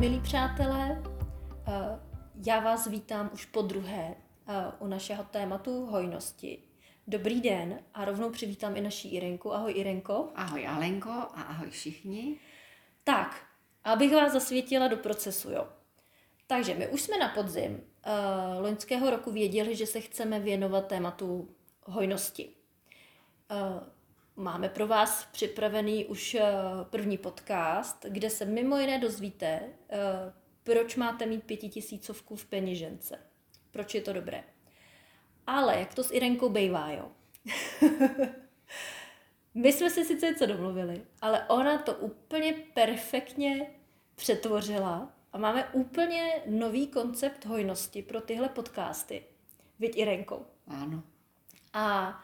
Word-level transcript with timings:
Milí 0.00 0.20
přátelé. 0.20 1.02
Eh, 1.66 2.00
já 2.46 2.60
vás 2.60 2.86
vítám 2.86 3.30
už 3.32 3.44
po 3.44 3.62
druhé 3.62 4.14
eh, 4.46 4.54
u 4.78 4.86
našeho 4.86 5.24
tématu 5.24 5.86
hojnosti. 5.86 6.62
Dobrý 7.06 7.40
den 7.40 7.80
a 7.94 8.04
rovnou 8.04 8.30
přivítám 8.30 8.76
i 8.76 8.80
naší 8.80 9.14
Irenku. 9.14 9.54
Ahoj 9.54 9.72
Irenko. 9.76 10.28
Ahoj 10.34 10.66
Alenko 10.66 11.10
a 11.10 11.42
ahoj 11.42 11.70
všichni. 11.70 12.38
Tak, 13.04 13.42
abych 13.84 14.12
vás 14.12 14.32
zasvětila 14.32 14.88
do 14.88 14.96
procesu, 14.96 15.50
jo. 15.50 15.68
Takže 16.46 16.74
my 16.74 16.88
už 16.88 17.02
jsme 17.02 17.18
na 17.18 17.28
podzim 17.28 17.72
uh, 17.72 18.62
loňského 18.62 19.10
roku 19.10 19.30
věděli, 19.30 19.76
že 19.76 19.86
se 19.86 20.00
chceme 20.00 20.40
věnovat 20.40 20.86
tématu 20.86 21.48
hojnosti. 21.86 22.50
Uh, 23.50 23.82
Máme 24.40 24.68
pro 24.68 24.86
vás 24.86 25.28
připravený 25.32 26.06
už 26.06 26.34
eh, 26.34 26.52
první 26.90 27.18
podcast, 27.18 28.06
kde 28.08 28.30
se 28.30 28.44
mimo 28.44 28.76
jiné 28.76 28.98
dozvíte, 28.98 29.60
eh, 29.90 29.98
proč 30.62 30.96
máte 30.96 31.26
mít 31.26 31.44
pětitisícovku 31.44 32.36
v 32.36 32.44
peněžence. 32.44 33.18
Proč 33.70 33.94
je 33.94 34.00
to 34.00 34.12
dobré. 34.12 34.44
Ale 35.46 35.78
jak 35.78 35.94
to 35.94 36.04
s 36.04 36.10
Irenkou 36.10 36.48
bejvá, 36.48 36.90
jo? 36.90 37.08
My 39.54 39.72
jsme 39.72 39.90
si 39.90 40.04
sice 40.04 40.26
něco 40.26 40.46
domluvili, 40.46 41.02
ale 41.20 41.44
ona 41.48 41.78
to 41.78 41.94
úplně 41.94 42.54
perfektně 42.74 43.66
přetvořila 44.14 45.12
a 45.32 45.38
máme 45.38 45.68
úplně 45.72 46.42
nový 46.46 46.86
koncept 46.86 47.44
hojnosti 47.44 48.02
pro 48.02 48.20
tyhle 48.20 48.48
podcasty. 48.48 49.24
Viď 49.78 49.96
Irenkou. 49.96 50.46
Ano. 50.66 51.02
A 51.72 52.14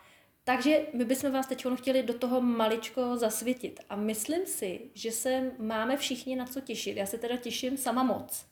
takže 0.48 0.86
my 0.92 1.04
bychom 1.04 1.32
vás 1.32 1.46
teď 1.46 1.66
chtěli 1.74 2.02
do 2.02 2.14
toho 2.14 2.40
maličko 2.40 3.16
zasvětit. 3.16 3.80
A 3.88 3.96
myslím 3.96 4.46
si, 4.46 4.80
že 4.94 5.12
se 5.12 5.52
máme 5.58 5.96
všichni 5.96 6.36
na 6.36 6.46
co 6.46 6.60
těšit. 6.60 6.96
Já 6.96 7.06
se 7.06 7.18
teda 7.18 7.36
těším 7.36 7.76
sama 7.76 8.02
moc, 8.02 8.46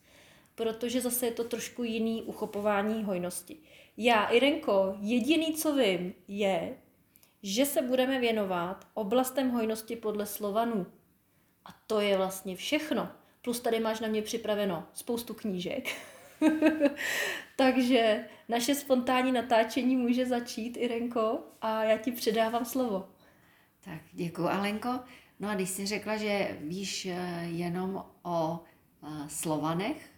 protože 0.55 1.01
zase 1.01 1.25
je 1.25 1.31
to 1.31 1.43
trošku 1.43 1.83
jiný 1.83 2.23
uchopování 2.23 3.03
hojnosti. 3.03 3.57
Já, 3.97 4.25
Irenko, 4.25 4.97
jediný, 4.99 5.53
co 5.53 5.75
vím, 5.75 6.13
je, 6.27 6.77
že 7.43 7.65
se 7.65 7.81
budeme 7.81 8.19
věnovat 8.19 8.87
oblastem 8.93 9.49
hojnosti 9.49 9.95
podle 9.95 10.25
Slovanů. 10.25 10.85
A 11.65 11.69
to 11.87 11.99
je 11.99 12.17
vlastně 12.17 12.55
všechno. 12.55 13.09
Plus 13.41 13.59
tady 13.59 13.79
máš 13.79 13.99
na 13.99 14.07
mě 14.07 14.21
připraveno 14.21 14.87
spoustu 14.93 15.33
knížek. 15.33 15.95
Takže 17.55 18.25
naše 18.49 18.75
spontánní 18.75 19.31
natáčení 19.31 19.95
může 19.95 20.25
začít, 20.25 20.77
Irenko, 20.77 21.39
a 21.61 21.83
já 21.83 21.97
ti 21.97 22.11
předávám 22.11 22.65
slovo. 22.65 23.09
Tak 23.81 24.01
děkuji, 24.11 24.47
Alenko. 24.47 24.99
No 25.39 25.49
a 25.49 25.55
když 25.55 25.69
jsi 25.69 25.85
řekla, 25.85 26.17
že 26.17 26.57
víš 26.61 27.05
eh, 27.05 27.45
jenom 27.45 28.05
o 28.23 28.63
eh, 29.03 29.07
Slovanech 29.27 30.11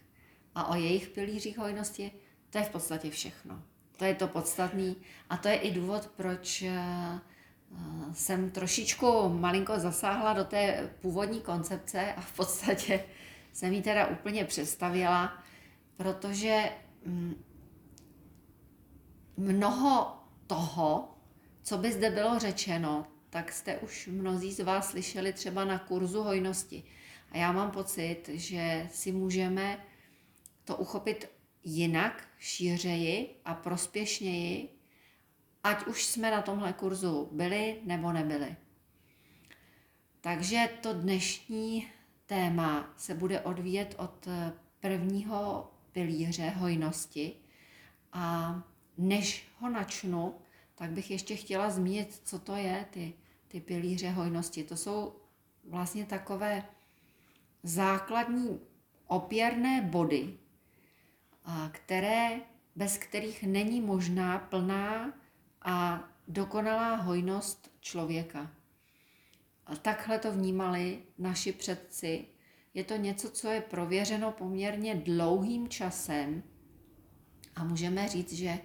a 0.54 0.70
o 0.70 0.74
jejich 0.74 1.08
pilířích 1.08 1.58
hojnosti, 1.58 2.12
to 2.50 2.58
je 2.58 2.64
v 2.64 2.70
podstatě 2.70 3.10
všechno. 3.10 3.62
To 3.96 4.04
je 4.04 4.14
to 4.14 4.28
podstatný 4.28 4.96
a 5.30 5.36
to 5.36 5.48
je 5.48 5.54
i 5.54 5.70
důvod, 5.70 6.10
proč 6.16 6.62
eh, 6.62 7.20
jsem 8.12 8.50
trošičku 8.50 9.28
malinko 9.28 9.78
zasáhla 9.78 10.32
do 10.32 10.44
té 10.44 10.90
původní 11.00 11.40
koncepce 11.40 12.12
a 12.12 12.20
v 12.20 12.32
podstatě 12.32 13.04
jsem 13.52 13.72
ji 13.72 13.82
teda 13.82 14.06
úplně 14.06 14.44
představila, 14.44 15.42
protože 15.98 16.72
mm, 17.04 17.44
mnoho 19.36 20.16
toho, 20.46 21.18
co 21.62 21.78
by 21.78 21.92
zde 21.92 22.10
bylo 22.10 22.38
řečeno, 22.38 23.06
tak 23.30 23.52
jste 23.52 23.78
už 23.78 24.06
mnozí 24.12 24.52
z 24.52 24.60
vás 24.60 24.90
slyšeli 24.90 25.32
třeba 25.32 25.64
na 25.64 25.78
kurzu 25.78 26.22
hojnosti. 26.22 26.84
A 27.30 27.36
já 27.36 27.52
mám 27.52 27.70
pocit, 27.70 28.22
že 28.28 28.88
si 28.92 29.12
můžeme 29.12 29.84
to 30.64 30.76
uchopit 30.76 31.30
jinak, 31.64 32.28
šířeji 32.38 33.40
a 33.44 33.54
prospěšněji, 33.54 34.68
ať 35.64 35.86
už 35.86 36.04
jsme 36.06 36.30
na 36.30 36.42
tomhle 36.42 36.72
kurzu 36.72 37.28
byli 37.32 37.80
nebo 37.84 38.12
nebyli. 38.12 38.56
Takže 40.20 40.68
to 40.82 40.92
dnešní 40.92 41.88
téma 42.26 42.94
se 42.96 43.14
bude 43.14 43.40
odvíjet 43.40 43.94
od 43.98 44.28
prvního 44.80 45.70
pilíře 45.92 46.50
hojnosti 46.50 47.36
a 48.12 48.54
než 48.98 49.48
ho 49.58 49.70
načnu, 49.70 50.34
tak 50.74 50.90
bych 50.90 51.10
ještě 51.10 51.36
chtěla 51.36 51.70
zmínit, 51.70 52.20
co 52.24 52.38
to 52.38 52.56
je, 52.56 52.86
ty, 52.90 53.14
ty 53.48 53.60
pilíře 53.60 54.10
hojnosti. 54.10 54.64
To 54.64 54.76
jsou 54.76 55.16
vlastně 55.64 56.06
takové 56.06 56.62
základní 57.62 58.60
opěrné 59.06 59.82
body, 59.82 60.38
které, 61.70 62.40
bez 62.76 62.98
kterých 62.98 63.42
není 63.42 63.80
možná 63.80 64.38
plná 64.38 65.12
a 65.62 66.04
dokonalá 66.28 66.94
hojnost 66.94 67.70
člověka. 67.80 68.50
A 69.66 69.76
takhle 69.76 70.18
to 70.18 70.32
vnímali 70.32 71.02
naši 71.18 71.52
předci. 71.52 72.26
Je 72.78 72.84
to 72.84 72.96
něco, 72.96 73.30
co 73.30 73.48
je 73.48 73.60
prověřeno 73.60 74.32
poměrně 74.32 74.94
dlouhým 74.94 75.68
časem 75.68 76.42
a 77.54 77.64
můžeme 77.64 78.08
říct, 78.08 78.32
že 78.32 78.58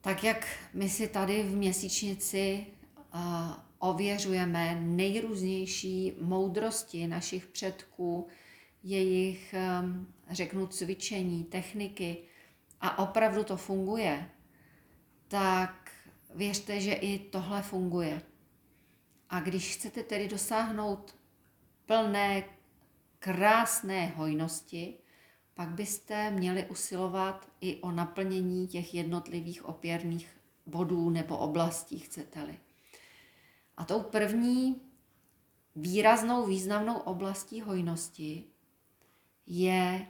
tak 0.00 0.24
jak 0.24 0.46
my 0.74 0.88
si 0.88 1.08
tady 1.08 1.42
v 1.42 1.56
měsíčnici 1.56 2.66
ověřujeme 3.78 4.80
nejrůznější 4.80 6.12
moudrosti 6.20 7.06
našich 7.06 7.46
předků, 7.46 8.28
jejich, 8.82 9.54
um, 9.82 10.14
řeknu, 10.30 10.66
cvičení, 10.66 11.44
techniky 11.44 12.16
a 12.80 12.98
opravdu 12.98 13.44
to 13.44 13.56
funguje, 13.56 14.30
tak 15.28 15.90
věřte, 16.34 16.80
že 16.80 16.92
i 16.92 17.18
tohle 17.18 17.62
funguje. 17.62 18.22
A 19.28 19.40
když 19.40 19.74
chcete 19.76 20.02
tedy 20.02 20.28
dosáhnout 20.28 21.21
plné, 21.86 22.44
krásné 23.18 24.06
hojnosti, 24.06 24.98
pak 25.54 25.68
byste 25.68 26.30
měli 26.30 26.66
usilovat 26.66 27.48
i 27.60 27.80
o 27.80 27.90
naplnění 27.90 28.68
těch 28.68 28.94
jednotlivých 28.94 29.64
opěrných 29.64 30.36
bodů 30.66 31.10
nebo 31.10 31.38
oblastí, 31.38 31.98
chcete-li. 31.98 32.58
A 33.76 33.84
tou 33.84 34.02
první 34.02 34.80
výraznou, 35.76 36.46
významnou 36.46 36.98
oblastí 36.98 37.60
hojnosti 37.60 38.44
je 39.46 40.06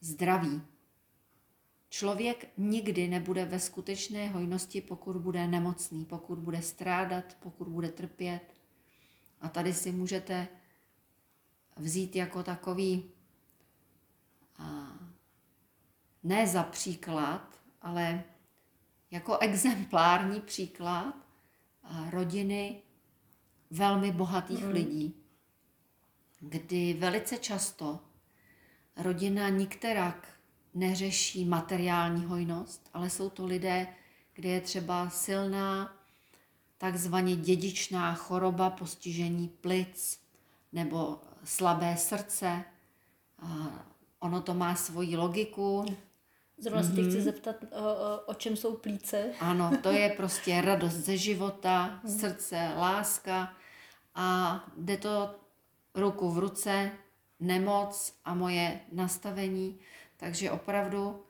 zdraví. 0.00 0.62
Člověk 1.88 2.48
nikdy 2.56 3.08
nebude 3.08 3.44
ve 3.44 3.60
skutečné 3.60 4.28
hojnosti, 4.28 4.80
pokud 4.80 5.16
bude 5.16 5.46
nemocný, 5.46 6.04
pokud 6.04 6.38
bude 6.38 6.62
strádat, 6.62 7.36
pokud 7.40 7.68
bude 7.68 7.88
trpět. 7.88 8.54
A 9.40 9.48
tady 9.48 9.74
si 9.74 9.92
můžete 9.92 10.48
vzít 11.76 12.16
jako 12.16 12.42
takový 12.42 13.10
ne 16.22 16.46
za 16.46 16.62
příklad, 16.62 17.60
ale 17.82 18.24
jako 19.10 19.38
exemplární 19.38 20.40
příklad 20.40 21.14
rodiny 22.10 22.82
velmi 23.70 24.12
bohatých 24.12 24.64
mm. 24.64 24.70
lidí, 24.70 25.14
kdy 26.40 26.94
velice 26.94 27.36
často 27.38 28.00
rodina 28.96 29.48
nikterak 29.48 30.28
neřeší 30.74 31.44
materiální 31.44 32.24
hojnost, 32.24 32.90
ale 32.92 33.10
jsou 33.10 33.30
to 33.30 33.46
lidé, 33.46 33.86
kde 34.34 34.48
je 34.48 34.60
třeba 34.60 35.10
silná 35.10 35.96
takzvaně 36.78 37.36
dědičná 37.36 38.14
choroba, 38.14 38.70
postižení 38.70 39.48
plic 39.48 40.20
nebo 40.72 41.20
slabé 41.44 41.96
srdce. 41.96 42.64
Ono 44.20 44.40
to 44.40 44.54
má 44.54 44.74
svoji 44.74 45.16
logiku. 45.16 45.84
Zrovna 46.58 46.82
mm-hmm. 46.82 46.94
se 46.94 47.02
chci 47.02 47.16
mhm. 47.16 47.24
zeptat, 47.24 47.56
o, 47.62 48.20
o, 48.26 48.34
čem 48.34 48.56
jsou 48.56 48.76
plíce. 48.76 49.32
Ano, 49.40 49.70
to 49.82 49.90
je 49.90 50.08
prostě 50.16 50.60
radost 50.60 50.94
ze 50.94 51.16
života, 51.16 52.00
mm. 52.04 52.18
srdce, 52.18 52.72
láska 52.76 53.54
a 54.14 54.60
jde 54.76 54.96
to 54.96 55.34
ruku 55.94 56.30
v 56.30 56.38
ruce, 56.38 56.90
nemoc 57.40 58.14
a 58.24 58.34
moje 58.34 58.80
nastavení. 58.92 59.78
Takže 60.16 60.50
opravdu, 60.50 61.24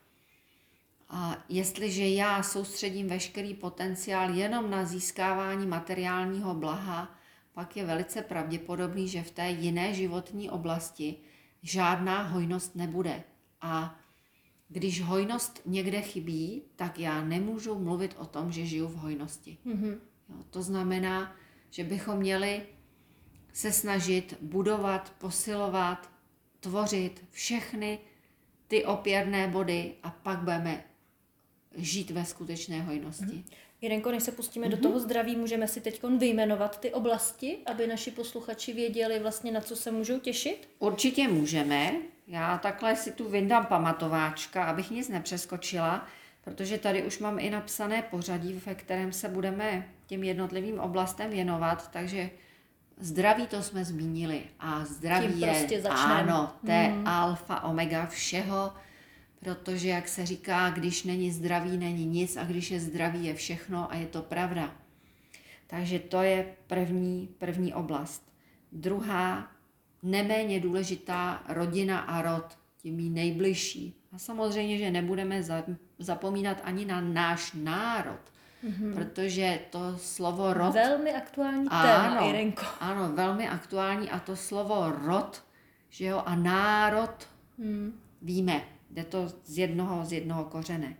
a 1.08 1.36
jestliže 1.48 2.08
já 2.08 2.42
soustředím 2.42 3.08
veškerý 3.08 3.54
potenciál 3.54 4.30
jenom 4.30 4.70
na 4.70 4.84
získávání 4.84 5.66
materiálního 5.66 6.54
blaha, 6.54 7.14
pak 7.54 7.76
je 7.76 7.84
velice 7.84 8.22
pravděpodobný, 8.22 9.08
že 9.08 9.22
v 9.22 9.30
té 9.30 9.50
jiné 9.50 9.94
životní 9.94 10.50
oblasti 10.50 11.16
žádná 11.62 12.22
hojnost 12.22 12.76
nebude. 12.76 13.22
A 13.60 13.98
když 14.68 15.02
hojnost 15.02 15.60
někde 15.66 16.00
chybí, 16.00 16.62
tak 16.76 16.98
já 16.98 17.24
nemůžu 17.24 17.78
mluvit 17.78 18.16
o 18.18 18.26
tom, 18.26 18.52
že 18.52 18.66
žiju 18.66 18.88
v 18.88 18.94
hojnosti. 18.94 19.58
Mm-hmm. 19.66 19.98
Jo, 20.28 20.36
to 20.50 20.62
znamená, 20.62 21.36
že 21.70 21.84
bychom 21.84 22.16
měli 22.16 22.66
se 23.52 23.72
snažit 23.72 24.36
budovat, 24.40 25.14
posilovat 25.18 26.12
tvořit 26.60 27.24
všechny 27.30 27.98
ty 28.66 28.84
opěrné 28.84 29.48
body 29.48 29.94
a 30.02 30.10
pak 30.10 30.38
budeme 30.38 30.84
žít 31.76 32.10
ve 32.10 32.24
skutečné 32.24 32.82
hojnosti. 32.82 33.24
Mm. 33.24 33.44
Jirenko, 33.80 34.10
než 34.10 34.22
se 34.22 34.32
pustíme 34.32 34.66
mm-hmm. 34.66 34.70
do 34.70 34.76
toho 34.76 35.00
zdraví, 35.00 35.36
můžeme 35.36 35.68
si 35.68 35.80
teď 35.80 36.02
vyjmenovat 36.18 36.80
ty 36.80 36.92
oblasti, 36.92 37.58
aby 37.66 37.86
naši 37.86 38.10
posluchači 38.10 38.72
věděli 38.72 39.18
vlastně, 39.18 39.52
na 39.52 39.60
co 39.60 39.76
se 39.76 39.90
můžou 39.90 40.18
těšit? 40.18 40.68
Určitě 40.78 41.28
můžeme. 41.28 41.92
Já 42.26 42.58
takhle 42.58 42.96
si 42.96 43.12
tu 43.12 43.28
vyndám 43.28 43.66
pamatováčka, 43.66 44.64
abych 44.64 44.90
nic 44.90 45.08
nepřeskočila, 45.08 46.06
protože 46.44 46.78
tady 46.78 47.02
už 47.02 47.18
mám 47.18 47.38
i 47.38 47.50
napsané 47.50 48.02
pořadí, 48.02 48.62
ve 48.66 48.74
kterém 48.74 49.12
se 49.12 49.28
budeme 49.28 49.88
těm 50.06 50.24
jednotlivým 50.24 50.80
oblastem 50.80 51.30
věnovat, 51.30 51.90
takže 51.90 52.30
zdraví 53.00 53.46
to 53.46 53.62
jsme 53.62 53.84
zmínili 53.84 54.42
a 54.60 54.84
zdraví 54.84 55.28
Tím 55.28 55.40
prostě 55.40 55.74
je, 55.74 55.82
začneme. 55.82 56.14
ano, 56.14 56.52
to 56.66 56.70
je 56.70 56.88
mm. 56.88 57.06
alfa, 57.06 57.60
omega 57.60 58.06
všeho, 58.06 58.72
protože 59.44 59.88
jak 59.88 60.08
se 60.08 60.26
říká, 60.26 60.70
když 60.70 61.04
není 61.04 61.30
zdraví, 61.30 61.76
není 61.76 62.06
nic 62.06 62.36
a 62.36 62.44
když 62.44 62.70
je 62.70 62.80
zdraví, 62.80 63.24
je 63.24 63.34
všechno 63.34 63.92
a 63.92 63.94
je 63.94 64.06
to 64.06 64.22
pravda. 64.22 64.74
Takže 65.66 65.98
to 65.98 66.22
je 66.22 66.54
první, 66.66 67.28
první 67.38 67.74
oblast. 67.74 68.32
Druhá, 68.72 69.52
neméně 70.02 70.60
důležitá, 70.60 71.42
rodina 71.48 71.98
a 71.98 72.22
rod, 72.22 72.58
tím 72.76 73.00
jí 73.00 73.10
nejbližší. 73.10 73.94
A 74.12 74.18
samozřejmě, 74.18 74.78
že 74.78 74.90
nebudeme 74.90 75.42
zapomínat 75.98 76.60
ani 76.64 76.84
na 76.84 77.00
náš 77.00 77.52
národ, 77.54 78.20
mm-hmm. 78.64 78.94
protože 78.94 79.60
to 79.70 79.98
slovo 79.98 80.52
rod... 80.52 80.74
Velmi 80.74 81.14
aktuální 81.14 81.68
téma, 81.68 82.08
ano, 82.08 82.28
Irenko. 82.28 82.64
Ano, 82.80 83.12
velmi 83.12 83.48
aktuální 83.48 84.10
a 84.10 84.18
to 84.18 84.36
slovo 84.36 84.92
rod, 85.04 85.44
že 85.88 86.04
jo, 86.04 86.22
a 86.26 86.34
národ, 86.34 87.28
mm. 87.58 88.00
víme, 88.22 88.73
Jde 88.94 89.04
to 89.04 89.28
z 89.44 89.58
jednoho, 89.58 90.04
z 90.04 90.12
jednoho 90.12 90.44
kořene. 90.44 90.96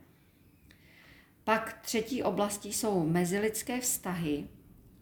Pak 1.44 1.78
třetí 1.82 2.22
oblastí 2.22 2.72
jsou 2.72 3.06
mezilidské 3.06 3.80
vztahy. 3.80 4.48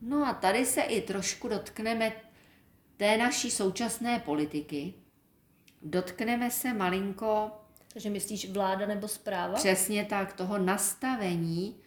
No 0.01 0.27
a 0.27 0.35
tady 0.35 0.67
se 0.67 0.81
i 0.81 1.01
trošku 1.01 1.49
dotkneme 1.49 2.13
té 2.97 3.17
naší 3.17 3.51
současné 3.51 4.19
politiky. 4.19 4.95
Dotkneme 5.83 6.51
se 6.51 6.75
malinko... 6.75 7.51
Takže 7.93 8.11
myslíš 8.11 8.51
vláda 8.51 8.87
nebo 8.87 9.09
zpráva? 9.09 9.55
Přesně 9.55 10.05
tak, 10.05 10.33
toho 10.33 10.59
nastavení 10.59 11.81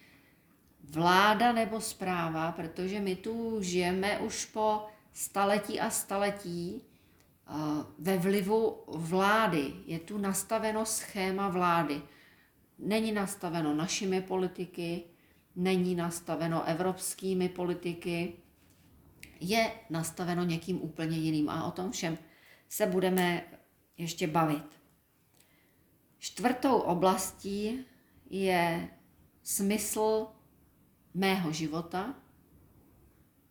vláda 0.83 1.51
nebo 1.51 1.81
zpráva, 1.81 2.51
protože 2.51 2.99
my 2.99 3.15
tu 3.15 3.61
žijeme 3.61 4.19
už 4.19 4.45
po 4.45 4.85
staletí 5.13 5.79
a 5.79 5.89
staletí 5.89 6.81
ve 7.99 8.17
vlivu 8.17 8.83
vlády. 8.87 9.73
Je 9.85 9.99
tu 9.99 10.17
nastaveno 10.17 10.85
schéma 10.85 11.49
vlády. 11.49 12.01
Není 12.79 13.11
nastaveno 13.11 13.75
našimi 13.75 14.21
politiky, 14.21 15.03
není 15.55 15.95
nastaveno 15.95 16.63
evropskými 16.63 17.49
politiky, 17.49 18.33
je 19.39 19.71
nastaveno 19.89 20.43
někým 20.43 20.81
úplně 20.81 21.17
jiným 21.17 21.49
a 21.49 21.67
o 21.67 21.71
tom 21.71 21.91
všem 21.91 22.17
se 22.69 22.85
budeme 22.85 23.45
ještě 23.97 24.27
bavit. 24.27 24.63
Čtvrtou 26.17 26.77
oblastí 26.77 27.85
je 28.29 28.89
smysl 29.43 30.27
mého 31.13 31.51
života, 31.51 32.15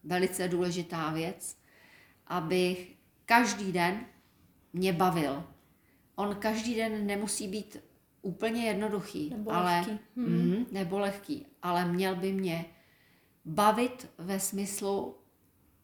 velice 0.05 0.49
důležitá 0.49 1.11
věc, 1.11 1.59
abych 2.27 2.94
každý 3.27 3.73
den 3.73 4.07
mě 4.73 4.93
bavil. 4.93 5.45
On 6.15 6.35
každý 6.37 6.75
den 6.75 7.07
nemusí 7.07 7.49
být 7.49 7.77
úplně 8.23 8.65
jednoduchý, 8.65 9.31
nebo 9.31 9.51
ale, 9.51 9.65
lehký. 9.65 9.99
Mm, 10.17 10.27
mm, 10.27 10.67
nebo 10.71 10.99
lehký, 10.99 11.47
ale 11.63 11.85
měl 11.89 12.17
by 12.17 12.33
mě 12.33 12.65
bavit 13.45 14.09
ve 14.19 14.41
smyslu, 14.41 15.17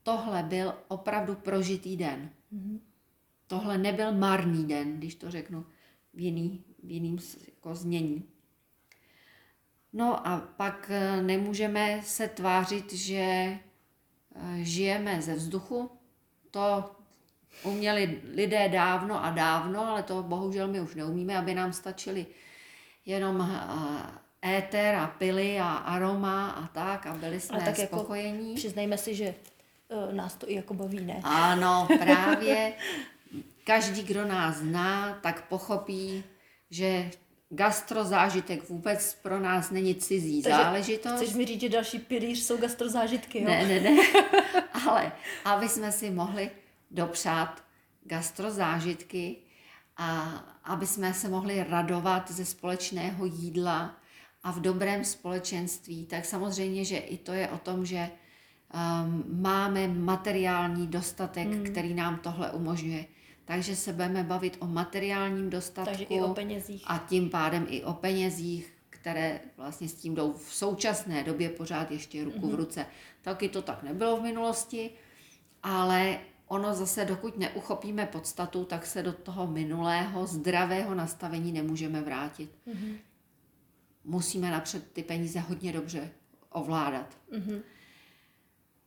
tohle 0.02 0.42
byl 0.42 0.74
opravdu 0.88 1.34
prožitý 1.34 1.96
den. 1.96 2.30
Mm. 2.50 2.80
Tohle 3.46 3.78
nebyl 3.78 4.12
marný 4.12 4.64
den, 4.64 4.96
když 4.96 5.14
to 5.14 5.30
řeknu 5.30 5.66
v, 6.14 6.20
jiný, 6.20 6.64
v 6.82 6.90
jiným 6.90 7.18
jako 7.46 7.74
znění. 7.74 8.24
No 9.92 10.28
a 10.28 10.40
pak 10.40 10.90
eh, 10.90 11.22
nemůžeme 11.22 12.00
se 12.02 12.28
tvářit, 12.28 12.92
že 12.92 13.18
eh, 13.20 13.58
žijeme 14.56 15.22
ze 15.22 15.34
vzduchu. 15.34 15.90
To 16.50 16.90
uměli 17.62 18.20
lidé 18.34 18.68
dávno 18.68 19.24
a 19.24 19.30
dávno, 19.30 19.88
ale 19.88 20.02
to 20.02 20.22
bohužel 20.22 20.68
my 20.68 20.80
už 20.80 20.94
neumíme, 20.94 21.38
aby 21.38 21.54
nám 21.54 21.72
stačili 21.72 22.26
jenom 23.06 23.50
éter 24.42 24.94
a 24.94 25.06
pily 25.06 25.60
a 25.60 25.68
aroma 25.68 26.50
a 26.50 26.66
tak 26.66 27.06
a 27.06 27.12
byli 27.14 27.40
jsme 27.40 27.58
tak 27.58 27.78
jako 27.78 27.96
spokojení. 27.96 28.48
Jako, 28.48 28.56
přiznejme 28.56 28.98
si, 28.98 29.14
že 29.14 29.34
uh, 29.88 30.14
nás 30.14 30.34
to 30.34 30.50
i 30.50 30.54
jako 30.54 30.74
baví, 30.74 31.00
ne? 31.00 31.20
Ano, 31.24 31.88
právě. 31.98 32.72
Každý, 33.64 34.02
kdo 34.02 34.26
nás 34.26 34.56
zná, 34.56 35.18
tak 35.22 35.48
pochopí, 35.48 36.24
že 36.70 37.10
gastrozážitek 37.50 38.68
vůbec 38.68 39.14
pro 39.22 39.40
nás 39.40 39.70
není 39.70 39.94
cizí 39.94 40.42
Takže 40.42 40.58
záležitost. 40.58 41.14
Chceš 41.16 41.34
mi 41.34 41.44
říct, 41.44 41.60
že 41.60 41.68
další 41.68 41.98
pilíř 41.98 42.38
jsou 42.38 42.56
gastrozážitky, 42.56 43.38
jo? 43.38 43.48
Ne, 43.48 43.66
ne, 43.66 43.80
ne. 43.80 43.96
Ale 44.88 45.12
aby 45.44 45.68
jsme 45.68 45.92
si 45.92 46.10
mohli 46.10 46.50
dopřát 46.90 47.64
gastrozážitky 48.04 49.36
a 49.96 50.20
aby 50.64 50.86
jsme 50.86 51.14
se 51.14 51.28
mohli 51.28 51.64
radovat 51.64 52.30
ze 52.30 52.44
společného 52.44 53.24
jídla 53.24 53.96
a 54.42 54.52
v 54.52 54.60
dobrém 54.60 55.04
společenství, 55.04 56.06
tak 56.06 56.24
samozřejmě, 56.24 56.84
že 56.84 56.96
i 56.96 57.18
to 57.18 57.32
je 57.32 57.48
o 57.48 57.58
tom, 57.58 57.86
že 57.86 58.10
um, 58.10 59.24
máme 59.42 59.88
materiální 59.88 60.86
dostatek, 60.86 61.48
hmm. 61.48 61.64
který 61.64 61.94
nám 61.94 62.18
tohle 62.18 62.50
umožňuje. 62.50 63.04
Takže 63.44 63.76
se 63.76 63.92
budeme 63.92 64.24
bavit 64.24 64.56
o 64.60 64.66
materiálním 64.66 65.50
dostatku. 65.50 65.90
Takže 65.90 66.04
i 66.04 66.20
o 66.20 66.34
penězích. 66.34 66.84
A 66.86 66.98
tím 66.98 67.30
pádem 67.30 67.66
i 67.68 67.84
o 67.84 67.92
penězích, 67.92 68.72
které 68.90 69.40
vlastně 69.56 69.88
s 69.88 69.94
tím 69.94 70.14
jdou 70.14 70.32
v 70.32 70.54
současné 70.54 71.24
době 71.24 71.48
pořád 71.48 71.90
ještě 71.90 72.24
ruku 72.24 72.46
hmm. 72.46 72.50
v 72.50 72.54
ruce. 72.54 72.86
Taky 73.22 73.48
to 73.48 73.62
tak 73.62 73.82
nebylo 73.82 74.16
v 74.16 74.22
minulosti, 74.22 74.90
ale 75.62 76.18
ono 76.50 76.74
zase, 76.74 77.04
dokud 77.04 77.38
neuchopíme 77.38 78.06
podstatu, 78.06 78.64
tak 78.64 78.86
se 78.86 79.02
do 79.02 79.12
toho 79.12 79.46
minulého 79.46 80.26
zdravého 80.26 80.94
nastavení 80.94 81.52
nemůžeme 81.52 82.00
vrátit. 82.00 82.50
Mm-hmm. 82.66 82.96
Musíme 84.04 84.50
napřed 84.50 84.92
ty 84.92 85.02
peníze 85.02 85.40
hodně 85.40 85.72
dobře 85.72 86.10
ovládat. 86.50 87.18
Mm-hmm. 87.32 87.62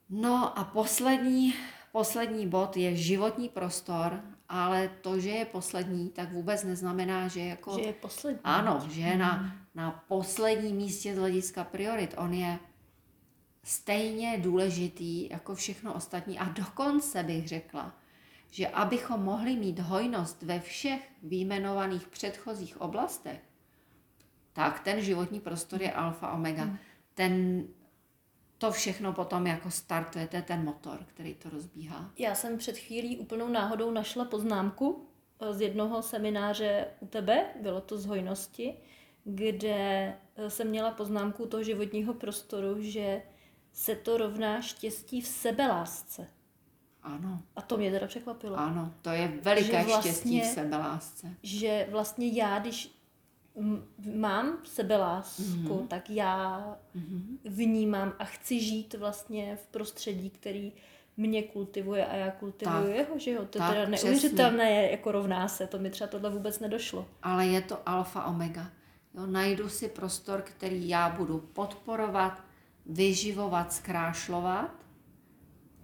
No 0.09 0.59
a 0.59 0.63
poslední, 0.63 1.53
poslední 1.91 2.47
bod 2.47 2.77
je 2.77 2.95
životní 2.95 3.49
prostor, 3.49 4.21
ale 4.49 4.89
to, 5.01 5.19
že 5.19 5.29
je 5.29 5.45
poslední, 5.45 6.09
tak 6.09 6.31
vůbec 6.31 6.63
neznamená, 6.63 7.27
že 7.27 7.39
jako... 7.39 7.75
Že 7.75 7.81
je 7.81 7.93
poslední. 7.93 8.39
Ano, 8.43 8.87
že 8.91 9.01
je 9.01 9.17
na, 9.17 9.33
mhm. 9.33 9.51
na 9.75 10.03
posledním 10.07 10.75
místě 10.75 11.15
z 11.15 11.17
hlediska 11.17 11.63
priorit. 11.63 12.15
On 12.17 12.33
je 12.33 12.59
stejně 13.63 14.37
důležitý 14.37 15.29
jako 15.29 15.55
všechno 15.55 15.93
ostatní 15.93 16.39
a 16.39 16.49
dokonce 16.49 17.23
bych 17.23 17.47
řekla, 17.47 17.95
že 18.51 18.67
abychom 18.67 19.23
mohli 19.23 19.55
mít 19.55 19.79
hojnost 19.79 20.43
ve 20.43 20.59
všech 20.59 21.09
výjmenovaných 21.23 22.07
předchozích 22.07 22.81
oblastech, 22.81 23.39
tak 24.53 24.79
ten 24.79 25.01
životní 25.01 25.39
prostor 25.39 25.81
je 25.81 25.91
alfa 25.91 26.31
omega. 26.31 26.63
Hmm. 26.63 26.77
Ten, 27.13 27.63
to 28.57 28.71
všechno 28.71 29.13
potom 29.13 29.47
jako 29.47 29.71
startuje, 29.71 30.27
to 30.27 30.35
je 30.35 30.41
ten 30.41 30.63
motor, 30.63 30.99
který 31.07 31.33
to 31.33 31.49
rozbíhá. 31.49 32.11
Já 32.17 32.35
jsem 32.35 32.57
před 32.57 32.77
chvílí 32.77 33.17
úplnou 33.17 33.47
náhodou 33.47 33.91
našla 33.91 34.25
poznámku 34.25 35.07
eh, 35.39 35.53
z 35.53 35.61
jednoho 35.61 36.01
semináře 36.01 36.87
u 36.99 37.07
tebe, 37.07 37.45
bylo 37.61 37.81
to 37.81 37.97
z 37.97 38.05
hojnosti, 38.05 38.77
kde 39.23 40.13
eh, 40.35 40.49
jsem 40.49 40.67
měla 40.67 40.91
poznámku 40.91 41.45
toho 41.45 41.63
životního 41.63 42.13
prostoru, 42.13 42.75
že 42.79 43.21
se 43.73 43.95
to 43.95 44.17
rovná 44.17 44.61
štěstí 44.61 45.21
v 45.21 45.27
sebelásce. 45.27 46.27
Ano. 47.03 47.41
A 47.55 47.61
to 47.61 47.77
mě 47.77 47.91
teda 47.91 48.07
překvapilo. 48.07 48.57
Ano, 48.57 48.93
to 49.01 49.09
je 49.09 49.27
veliké 49.41 49.83
vlastně, 49.83 50.11
štěstí 50.11 50.41
v 50.41 50.45
sebelásce. 50.45 51.33
Že 51.43 51.87
vlastně 51.91 52.27
já, 52.27 52.59
když 52.59 52.95
mám 54.15 54.57
sebelásku, 54.63 55.43
mm-hmm. 55.43 55.87
tak 55.87 56.09
já 56.09 56.59
mm-hmm. 56.95 57.37
vnímám 57.45 58.13
a 58.19 58.25
chci 58.25 58.59
žít 58.59 58.93
vlastně 58.93 59.55
v 59.55 59.67
prostředí, 59.67 60.29
který 60.29 60.73
mě 61.17 61.43
kultivuje 61.43 62.05
a 62.05 62.15
já 62.15 62.31
kultivuju 62.31 62.87
tak, 62.87 62.95
jeho, 62.95 63.19
že 63.19 63.31
jo? 63.31 63.45
To 63.45 63.63
je 63.63 63.69
teda 63.69 63.85
neuvěřitelné, 63.85 64.71
je, 64.71 64.91
jako 64.91 65.11
rovná 65.11 65.47
se, 65.47 65.67
to 65.67 65.79
mi 65.79 65.89
třeba 65.89 66.07
tohle 66.07 66.29
vůbec 66.29 66.59
nedošlo. 66.59 67.07
Ale 67.23 67.47
je 67.47 67.61
to 67.61 67.89
alfa 67.89 68.25
omega. 68.25 68.71
Jo, 69.13 69.25
najdu 69.25 69.69
si 69.69 69.87
prostor, 69.87 70.41
který 70.41 70.89
já 70.89 71.09
budu 71.09 71.39
podporovat, 71.39 72.41
vyživovat, 72.85 73.73
zkrášlovat 73.73 74.85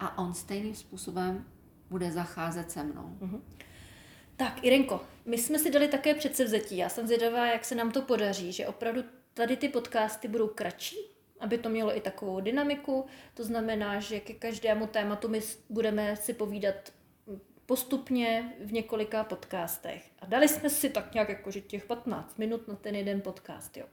a 0.00 0.18
on 0.18 0.34
stejným 0.34 0.74
způsobem 0.74 1.44
bude 1.90 2.12
zacházet 2.12 2.70
se 2.70 2.82
mnou. 2.82 3.16
Mm-hmm. 3.20 3.40
Tak, 4.36 4.64
Irenko, 4.64 5.00
my 5.24 5.38
jsme 5.38 5.58
si 5.58 5.70
dali 5.70 5.88
také 5.88 6.14
předsevzetí. 6.14 6.76
Já 6.76 6.88
jsem 6.88 7.06
zvědavá, 7.06 7.46
jak 7.46 7.64
se 7.64 7.74
nám 7.74 7.90
to 7.90 8.02
podaří, 8.02 8.52
že 8.52 8.66
opravdu 8.66 9.02
tady 9.34 9.56
ty 9.56 9.68
podcasty 9.68 10.28
budou 10.28 10.48
kratší, 10.48 10.96
aby 11.40 11.58
to 11.58 11.68
mělo 11.68 11.96
i 11.96 12.00
takovou 12.00 12.40
dynamiku. 12.40 13.06
To 13.34 13.44
znamená, 13.44 14.00
že 14.00 14.20
ke 14.20 14.34
každému 14.34 14.86
tématu 14.86 15.28
my 15.28 15.40
budeme 15.70 16.16
si 16.16 16.34
povídat 16.34 16.92
postupně 17.66 18.52
v 18.64 18.72
několika 18.72 19.24
podcastech. 19.24 20.10
A 20.18 20.26
dali 20.26 20.48
jsme 20.48 20.70
si 20.70 20.90
tak 20.90 21.14
nějak 21.14 21.28
jako, 21.28 21.50
že 21.50 21.60
těch 21.60 21.84
15 21.84 22.38
minut 22.38 22.68
na 22.68 22.74
ten 22.74 22.94
jeden 22.94 23.20
podcast, 23.20 23.76
jo. 23.76 23.86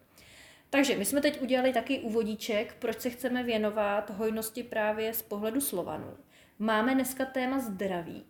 Takže 0.69 0.97
my 0.97 1.05
jsme 1.05 1.21
teď 1.21 1.41
udělali 1.41 1.74
taky 1.74 2.00
úvodíček, 2.00 2.75
proč 2.79 3.00
se 3.00 3.09
chceme 3.09 3.43
věnovat 3.43 4.09
hojnosti 4.09 4.63
právě 4.63 5.13
z 5.13 5.21
pohledu 5.21 5.62
Slovanů. 5.62 6.17
Máme 6.59 6.95
dneska 6.95 7.25
téma 7.25 7.59
zdraví. 7.59 8.25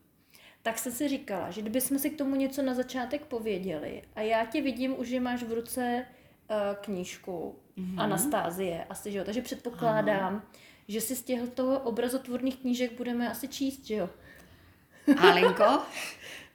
Tak 0.61 0.77
jsem 0.77 0.91
si 0.91 1.07
říkala, 1.07 1.51
že 1.51 1.61
kdybychom 1.61 1.99
si 1.99 2.09
k 2.09 2.17
tomu 2.17 2.35
něco 2.35 2.61
na 2.61 2.73
začátek 2.73 3.25
pověděli 3.25 4.03
a 4.15 4.21
já 4.21 4.45
tě 4.45 4.61
vidím 4.61 4.99
už, 4.99 5.07
že 5.07 5.19
máš 5.19 5.43
v 5.43 5.53
ruce 5.53 6.05
uh, 6.49 6.55
knížku 6.81 7.55
mm-hmm. 7.77 8.01
Anastázie, 8.01 8.85
asi, 8.89 9.11
že 9.11 9.17
jo? 9.17 9.23
Takže 9.23 9.41
předpokládám, 9.41 10.33
Aha. 10.33 10.45
že 10.87 11.01
si 11.01 11.15
z 11.15 11.23
těchto 11.23 11.79
obrazotvorných 11.79 12.57
knížek 12.57 12.97
budeme 12.97 13.29
asi 13.29 13.47
číst, 13.47 13.85
že 13.85 13.95
jo? 13.95 14.09
Alenko, 15.17 15.79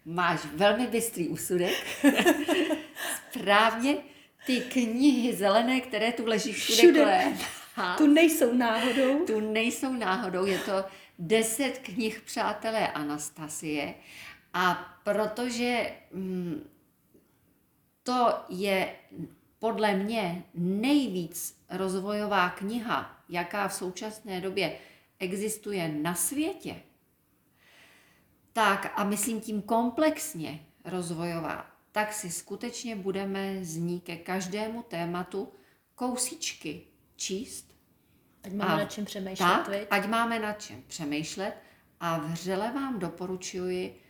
máš 0.04 0.44
velmi 0.44 0.86
bystrý 0.86 1.28
úsudek. 1.28 1.74
Správně 3.30 3.96
ty 4.46 4.60
knihy 4.60 5.36
zelené, 5.36 5.80
které 5.80 6.12
tu 6.12 6.26
leží 6.26 6.52
všude, 6.52 6.76
všude. 6.76 7.00
kolem. 7.00 7.38
Tu 7.98 8.06
nejsou 8.06 8.52
náhodou. 8.52 9.26
Tu 9.26 9.40
nejsou 9.40 9.92
náhodou, 9.92 10.46
je 10.46 10.58
to 10.58 10.84
deset 11.18 11.78
knih 11.78 12.20
Přátelé 12.20 12.88
Anastasie. 12.92 13.94
A 14.54 14.98
protože 15.04 15.92
mm, 16.12 16.70
to 18.02 18.34
je 18.48 18.94
podle 19.58 19.94
mě 19.94 20.44
nejvíc 20.54 21.62
rozvojová 21.70 22.50
kniha, 22.50 23.24
jaká 23.28 23.68
v 23.68 23.74
současné 23.74 24.40
době 24.40 24.78
existuje 25.18 25.88
na 25.88 26.14
světě, 26.14 26.76
tak 28.52 28.92
a 28.96 29.04
myslím 29.04 29.40
tím 29.40 29.62
komplexně 29.62 30.66
rozvojová, 30.84 31.66
tak 31.92 32.12
si 32.12 32.30
skutečně 32.30 32.96
budeme 32.96 33.64
z 33.64 33.76
ní 33.76 34.00
ke 34.00 34.16
každému 34.16 34.82
tématu 34.82 35.52
kousíčky 35.94 36.86
číst. 37.16 37.74
Ať 38.44 38.52
máme 38.52 38.72
a 38.72 38.76
nad 38.76 38.92
čem 38.92 39.04
přemýšlet. 39.04 39.46
Tak, 39.46 39.68
viď? 39.68 39.88
ať 39.90 40.06
máme 40.06 40.38
nad 40.38 40.52
čem 40.62 40.82
přemýšlet 40.86 41.54
a 42.00 42.18
vřele 42.18 42.72
vám 42.72 42.98
doporučuji, 42.98 44.00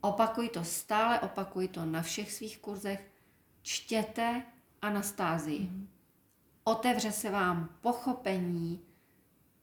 opakuj 0.00 0.48
to 0.48 0.64
stále, 0.64 1.20
opakuj 1.20 1.68
to 1.68 1.84
na 1.84 2.02
všech 2.02 2.32
svých 2.32 2.58
kurzech, 2.58 3.10
čtěte 3.62 4.42
Anastázii. 4.82 5.60
Mm. 5.60 5.88
Otevře 6.64 7.12
se 7.12 7.30
vám 7.30 7.76
pochopení 7.80 8.80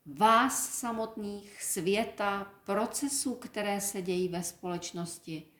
vás 0.05 0.69
samotných, 0.69 1.63
světa, 1.63 2.51
procesů, 2.63 3.35
které 3.35 3.81
se 3.81 4.01
dějí 4.01 4.27
ve 4.27 4.43
společnosti 4.43 5.50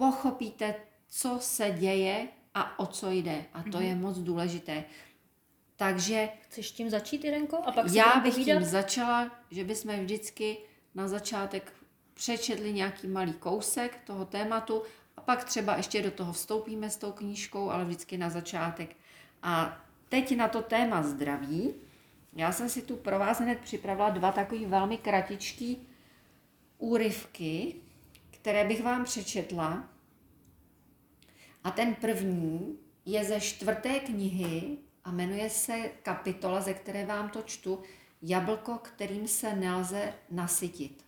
pochopíte, 0.00 0.74
co 1.08 1.38
se 1.40 1.70
děje 1.70 2.28
a 2.54 2.78
o 2.78 2.86
co 2.86 3.10
jde. 3.10 3.44
A 3.52 3.62
to 3.62 3.68
mm-hmm. 3.68 3.80
je 3.80 3.94
moc 3.94 4.18
důležité. 4.18 4.84
Takže... 5.76 6.28
Chceš 6.40 6.70
tím 6.70 6.90
začít, 6.90 7.24
Irenko? 7.24 7.56
A 7.56 7.72
pak 7.72 7.86
já 7.92 8.20
bych 8.20 8.34
povídat? 8.34 8.58
tím 8.58 8.68
začala, 8.68 9.30
že 9.50 9.64
bychom 9.64 9.94
vždycky 9.94 10.58
na 10.94 11.08
začátek 11.08 11.72
přečetli 12.14 12.72
nějaký 12.72 13.06
malý 13.06 13.32
kousek 13.32 14.00
toho 14.06 14.24
tématu 14.24 14.82
a 15.16 15.20
pak 15.20 15.44
třeba 15.44 15.76
ještě 15.76 16.02
do 16.02 16.10
toho 16.10 16.32
vstoupíme 16.32 16.90
s 16.90 16.96
tou 16.96 17.12
knížkou, 17.12 17.70
ale 17.70 17.84
vždycky 17.84 18.18
na 18.18 18.30
začátek. 18.30 18.96
A 19.42 19.84
teď 20.08 20.36
na 20.36 20.48
to 20.48 20.62
téma 20.62 21.02
zdraví. 21.02 21.74
Já 22.36 22.52
jsem 22.52 22.68
si 22.68 22.82
tu 22.82 22.96
pro 22.96 23.18
vás 23.18 23.40
hned 23.40 23.58
připravila 23.58 24.10
dva 24.10 24.32
takový 24.32 24.66
velmi 24.66 24.98
kratičký 24.98 25.88
úryvky, 26.78 27.74
které 28.40 28.64
bych 28.64 28.82
vám 28.82 29.04
přečetla. 29.04 29.88
A 31.64 31.70
ten 31.70 31.94
první 31.94 32.78
je 33.04 33.24
ze 33.24 33.40
čtvrté 33.40 34.00
knihy 34.00 34.78
a 35.04 35.10
jmenuje 35.10 35.50
se 35.50 35.90
kapitola, 36.02 36.60
ze 36.60 36.74
které 36.74 37.06
vám 37.06 37.30
to 37.30 37.42
čtu, 37.42 37.82
Jablko, 38.22 38.78
kterým 38.78 39.28
se 39.28 39.56
nelze 39.56 40.14
nasytit. 40.30 41.04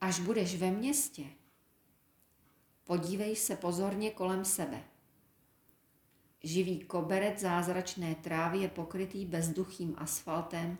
Až 0.00 0.20
budeš 0.20 0.56
ve 0.56 0.70
městě, 0.70 1.24
podívej 2.84 3.36
se 3.36 3.56
pozorně 3.56 4.10
kolem 4.10 4.44
sebe. 4.44 4.84
Živý 6.42 6.80
koberec 6.80 7.40
zázračné 7.40 8.14
trávy 8.14 8.58
je 8.58 8.68
pokrytý 8.68 9.26
bezduchým 9.26 9.94
asfaltem, 9.98 10.78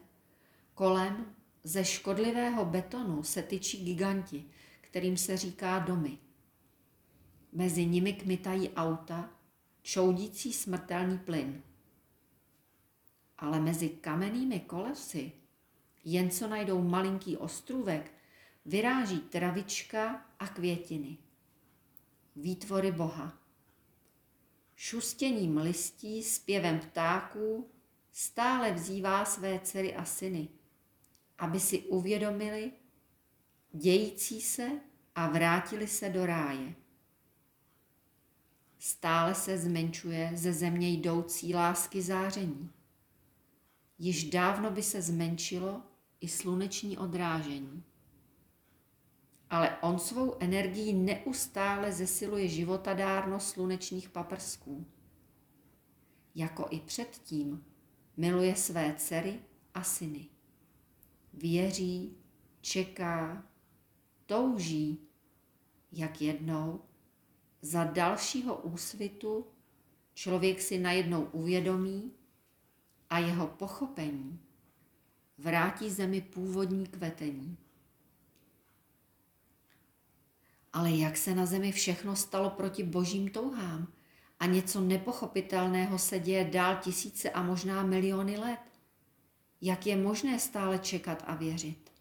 kolem 0.75 1.35
ze 1.65 1.85
škodlivého 1.85 2.65
betonu 2.65 3.23
se 3.23 3.43
tyčí 3.43 3.85
giganti, 3.85 4.45
kterým 4.81 5.17
se 5.17 5.37
říká 5.37 5.79
domy. 5.79 6.19
Mezi 7.53 7.87
nimi 7.87 8.13
kmitají 8.13 8.71
auta, 8.71 9.31
čoudící 9.83 10.53
smrtelný 10.53 11.19
plyn. 11.19 11.63
Ale 13.39 13.61
mezi 13.61 13.89
kamennými 13.89 14.61
kolesy, 14.61 15.33
jen 16.05 16.31
co 16.31 16.49
najdou 16.49 16.83
malinký 16.83 17.37
ostrůvek, 17.37 18.13
vyráží 18.65 19.19
travička 19.19 20.27
a 20.39 20.49
květiny. 20.49 21.19
Výtvory 22.37 22.93
Boha. 22.93 23.39
Šustěním 24.77 25.57
listí, 25.57 26.23
zpěvem 26.23 26.79
ptáků 26.79 27.71
stále 28.13 28.73
vzývá 28.73 29.25
své 29.25 29.59
dcery 29.59 29.95
a 29.95 30.05
syny– 30.05 30.49
aby 31.41 31.61
si 31.61 31.79
uvědomili 31.79 32.73
dějící 33.73 34.41
se 34.41 34.71
a 35.15 35.29
vrátili 35.29 35.89
se 35.89 36.09
do 36.09 36.27
ráje. 36.27 36.75
Stále 38.79 39.35
se 39.35 39.59
zmenšuje 39.59 40.31
ze 40.35 40.53
země 40.53 40.91
jdoucí 40.91 41.55
lásky 41.55 42.03
záření. 42.03 42.71
Již 43.99 44.31
dávno 44.31 44.71
by 44.71 44.83
se 44.83 45.03
zmenšilo 45.03 45.83
i 46.21 46.29
sluneční 46.29 46.99
odrážení. 46.99 47.85
Ale 49.51 49.79
on 49.81 49.99
svou 49.99 50.37
energií 50.41 50.93
neustále 50.93 51.93
zesiluje 51.93 52.49
životadárnost 52.49 53.49
slunečních 53.49 54.09
paprsků. 54.09 54.87
Jako 56.35 56.67
i 56.71 56.81
předtím 56.81 57.65
miluje 58.17 58.57
své 58.57 58.95
dcery 58.99 59.41
a 59.75 59.83
syny 59.83 60.29
věří, 61.41 62.17
čeká, 62.61 63.45
touží, 64.27 64.99
jak 65.93 66.21
jednou 66.21 66.81
za 67.63 67.85
dalšího 67.85 68.57
úsvitu 68.57 69.47
člověk 70.15 70.61
si 70.61 70.79
najednou 70.79 71.25
uvědomí 71.25 72.13
a 73.11 73.19
jeho 73.19 73.47
pochopení 73.47 74.41
vrátí 75.39 75.91
zemi 75.91 76.21
původní 76.21 76.87
kvetení. 76.87 77.57
Ale 80.73 80.91
jak 80.91 81.17
se 81.17 81.35
na 81.35 81.47
zemi 81.47 81.73
všechno 81.73 82.17
stalo 82.17 82.51
proti 82.51 82.83
božím 82.83 83.29
touhám 83.31 83.93
a 84.41 84.47
něco 84.47 84.81
nepochopitelného 84.81 85.99
se 85.99 86.19
děje 86.19 86.45
dál 86.45 86.77
tisíce 86.77 87.31
a 87.31 87.43
možná 87.43 87.83
miliony 87.83 88.39
let? 88.39 88.70
Jak 89.63 89.87
je 89.87 89.97
možné 89.97 90.39
stále 90.39 90.79
čekat 90.79 91.23
a 91.27 91.35
věřit? 91.35 91.93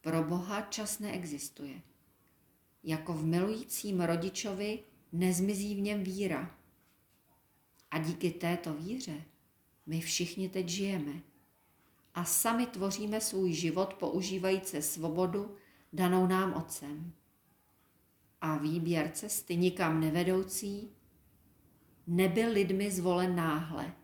Pro 0.00 0.22
Boha 0.22 0.60
čas 0.60 0.98
neexistuje. 0.98 1.82
Jako 2.84 3.12
v 3.12 3.24
milujícím 3.24 4.00
rodičovi 4.00 4.78
nezmizí 5.12 5.74
v 5.74 5.80
něm 5.80 6.04
víra. 6.04 6.58
A 7.90 7.98
díky 7.98 8.30
této 8.30 8.74
víře 8.74 9.22
my 9.86 10.00
všichni 10.00 10.48
teď 10.48 10.68
žijeme. 10.68 11.12
A 12.14 12.24
sami 12.24 12.66
tvoříme 12.66 13.20
svůj 13.20 13.52
život 13.52 13.94
používající 13.94 14.82
svobodu 14.82 15.56
danou 15.92 16.26
nám 16.26 16.54
Otcem. 16.54 17.12
A 18.40 18.56
výběr 18.56 19.10
cesty 19.10 19.56
nikam 19.56 20.00
nevedoucí 20.00 20.90
nebyl 22.06 22.52
lidmi 22.52 22.90
zvolen 22.90 23.36
náhle– 23.36 23.92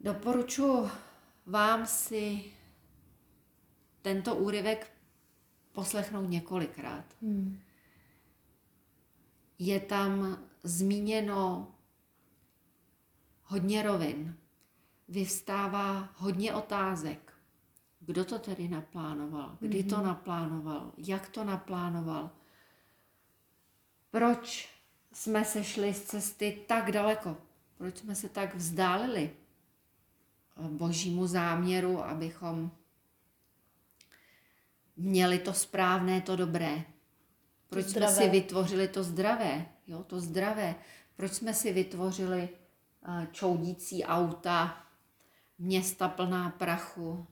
Doporučuji 0.00 0.90
vám 1.46 1.86
si 1.86 2.44
tento 4.02 4.36
úryvek 4.36 4.92
poslechnout 5.72 6.30
několikrát. 6.30 7.04
Hmm. 7.22 7.60
Je 9.58 9.80
tam 9.80 10.38
zmíněno 10.62 11.74
hodně 13.42 13.82
rovin, 13.82 14.36
vyvstává 15.08 16.08
hodně 16.16 16.54
otázek. 16.54 17.32
kdo 18.00 18.24
to 18.24 18.38
tedy 18.38 18.68
naplánoval, 18.68 19.56
kdy 19.60 19.84
to 19.84 20.00
naplánoval, 20.00 20.92
jak 20.96 21.28
to 21.28 21.44
naplánoval, 21.44 22.30
proč 24.10 24.68
jsme 25.12 25.44
se 25.44 25.64
šli 25.64 25.94
z 25.94 26.02
cesty 26.02 26.64
tak 26.68 26.92
daleko, 26.92 27.36
proč 27.78 27.98
jsme 27.98 28.14
se 28.14 28.28
tak 28.28 28.54
vzdálili 28.54 29.30
božímu 30.68 31.26
záměru, 31.26 32.04
abychom 32.04 32.70
měli 34.96 35.38
to 35.38 35.52
správné, 35.52 36.20
to 36.20 36.36
dobré. 36.36 36.84
Proč 37.68 37.84
to 37.84 37.90
jsme 37.90 38.08
si 38.08 38.28
vytvořili 38.28 38.88
to 38.88 39.04
zdravé, 39.04 39.66
jo, 39.86 40.04
to 40.04 40.20
zdravé. 40.20 40.74
Proč 41.16 41.32
jsme 41.32 41.54
si 41.54 41.72
vytvořili 41.72 42.48
uh, 43.08 43.24
čoudící 43.24 44.04
auta, 44.04 44.86
města 45.58 46.08
plná 46.08 46.50
prachu. 46.50 47.26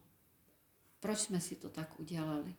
Proč 1.01 1.19
jsme 1.19 1.41
si 1.41 1.57
to 1.57 1.69
tak 1.69 2.01
udělali? 2.01 2.55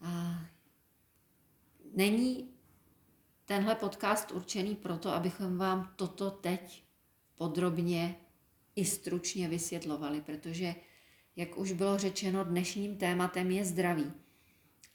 A 0.00 0.38
není 1.94 2.54
tenhle 3.44 3.74
podcast 3.74 4.30
určený 4.30 4.76
proto, 4.76 5.10
abychom 5.10 5.58
vám 5.58 5.92
toto 5.96 6.30
teď 6.30 6.84
podrobně 7.40 8.16
i 8.76 8.84
stručně 8.84 9.48
vysvětlovali, 9.48 10.20
protože, 10.20 10.74
jak 11.36 11.58
už 11.58 11.72
bylo 11.72 11.98
řečeno, 11.98 12.44
dnešním 12.44 12.96
tématem 12.96 13.50
je 13.50 13.64
zdraví. 13.64 14.12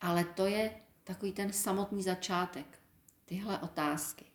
Ale 0.02 0.24
to 0.24 0.46
je 0.46 0.72
takový 1.04 1.32
ten 1.32 1.54
samotný 1.54 2.04
začátek, 2.04 2.80
tyhle 3.25 3.60
otázky. 3.60 4.25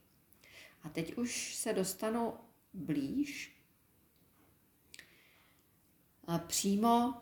A 0.82 0.88
teď 0.88 1.16
už 1.18 1.54
se 1.54 1.72
dostanu 1.72 2.34
blíž 2.72 3.56
přímo 6.46 7.14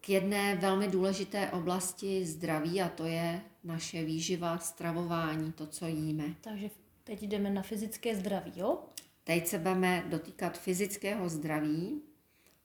k 0.00 0.08
jedné 0.08 0.56
velmi 0.56 0.88
důležité 0.88 1.50
oblasti 1.50 2.26
zdraví 2.26 2.82
a 2.82 2.88
to 2.88 3.04
je 3.04 3.42
naše 3.64 4.04
výživa, 4.04 4.58
stravování, 4.58 5.52
to, 5.52 5.66
co 5.66 5.86
jíme. 5.86 6.34
Takže 6.40 6.70
teď 7.04 7.22
jdeme 7.22 7.50
na 7.50 7.62
fyzické 7.62 8.16
zdraví, 8.16 8.52
jo? 8.56 8.93
Teď 9.24 9.46
se 9.46 9.58
budeme 9.58 10.04
dotýkat 10.08 10.58
fyzického 10.58 11.28
zdraví 11.28 12.02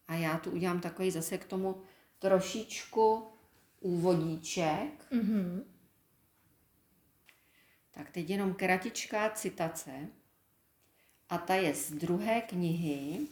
a 0.07 0.15
já 0.15 0.37
tu 0.37 0.51
udělám 0.51 0.81
takový 0.81 1.11
zase 1.11 1.37
k 1.37 1.45
tomu 1.45 1.81
trošičku 2.19 3.27
úvodíček. 3.79 5.11
Mm-hmm. 5.11 5.63
Tak 7.91 8.09
teď 8.09 8.29
jenom 8.29 8.53
kratičká 8.53 9.29
citace 9.29 10.07
a 11.29 11.37
ta 11.37 11.55
je 11.55 11.75
z 11.75 11.91
druhé 11.91 12.41
knihy 12.41 13.27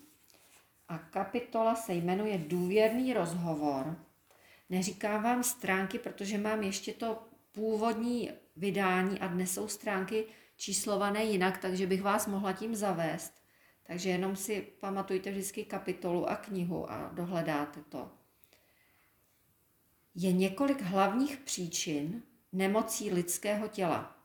a 0.87 0.97
kapitola 0.97 1.75
se 1.75 1.93
jmenuje 1.93 2.37
Důvěrný 2.37 3.13
rozhovor. 3.13 3.99
Neříkám 4.69 5.23
vám 5.23 5.43
stránky, 5.43 5.99
protože 5.99 6.37
mám 6.37 6.63
ještě 6.63 6.93
to 6.93 7.23
původní 7.51 8.31
vydání 8.55 9.19
a 9.19 9.27
dnes 9.27 9.53
jsou 9.53 9.67
stránky 9.67 10.25
číslované 10.57 11.23
jinak, 11.23 11.57
takže 11.57 11.87
bych 11.87 12.01
vás 12.01 12.27
mohla 12.27 12.53
tím 12.53 12.75
zavést. 12.75 13.33
Takže 13.83 14.09
jenom 14.09 14.35
si 14.35 14.61
pamatujte 14.61 15.31
vždycky 15.31 15.65
kapitolu 15.65 16.29
a 16.29 16.35
knihu 16.35 16.91
a 16.91 17.11
dohledáte 17.13 17.81
to. 17.89 18.11
Je 20.15 20.31
několik 20.31 20.81
hlavních 20.81 21.37
příčin 21.37 22.23
nemocí 22.51 23.11
lidského 23.11 23.67
těla. 23.67 24.17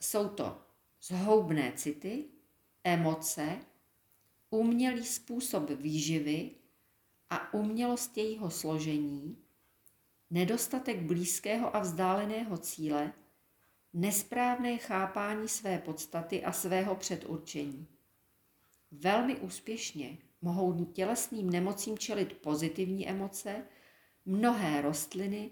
Jsou 0.00 0.28
to 0.28 0.62
zhoubné 1.02 1.72
city, 1.76 2.24
emoce, 2.84 3.58
umělý 4.50 5.04
způsob 5.06 5.70
výživy 5.70 6.50
a 7.30 7.54
umělost 7.54 8.16
jejího 8.16 8.50
složení, 8.50 9.38
nedostatek 10.30 11.02
blízkého 11.02 11.76
a 11.76 11.80
vzdáleného 11.80 12.58
cíle, 12.58 13.12
nesprávné 13.94 14.78
chápání 14.78 15.48
své 15.48 15.78
podstaty 15.78 16.44
a 16.44 16.52
svého 16.52 16.94
předurčení. 16.94 17.86
Velmi 18.90 19.36
úspěšně 19.36 20.18
mohou 20.42 20.84
tělesným 20.84 21.50
nemocím 21.50 21.98
čelit 21.98 22.32
pozitivní 22.32 23.08
emoce, 23.08 23.64
mnohé 24.26 24.82
rostliny, 24.82 25.50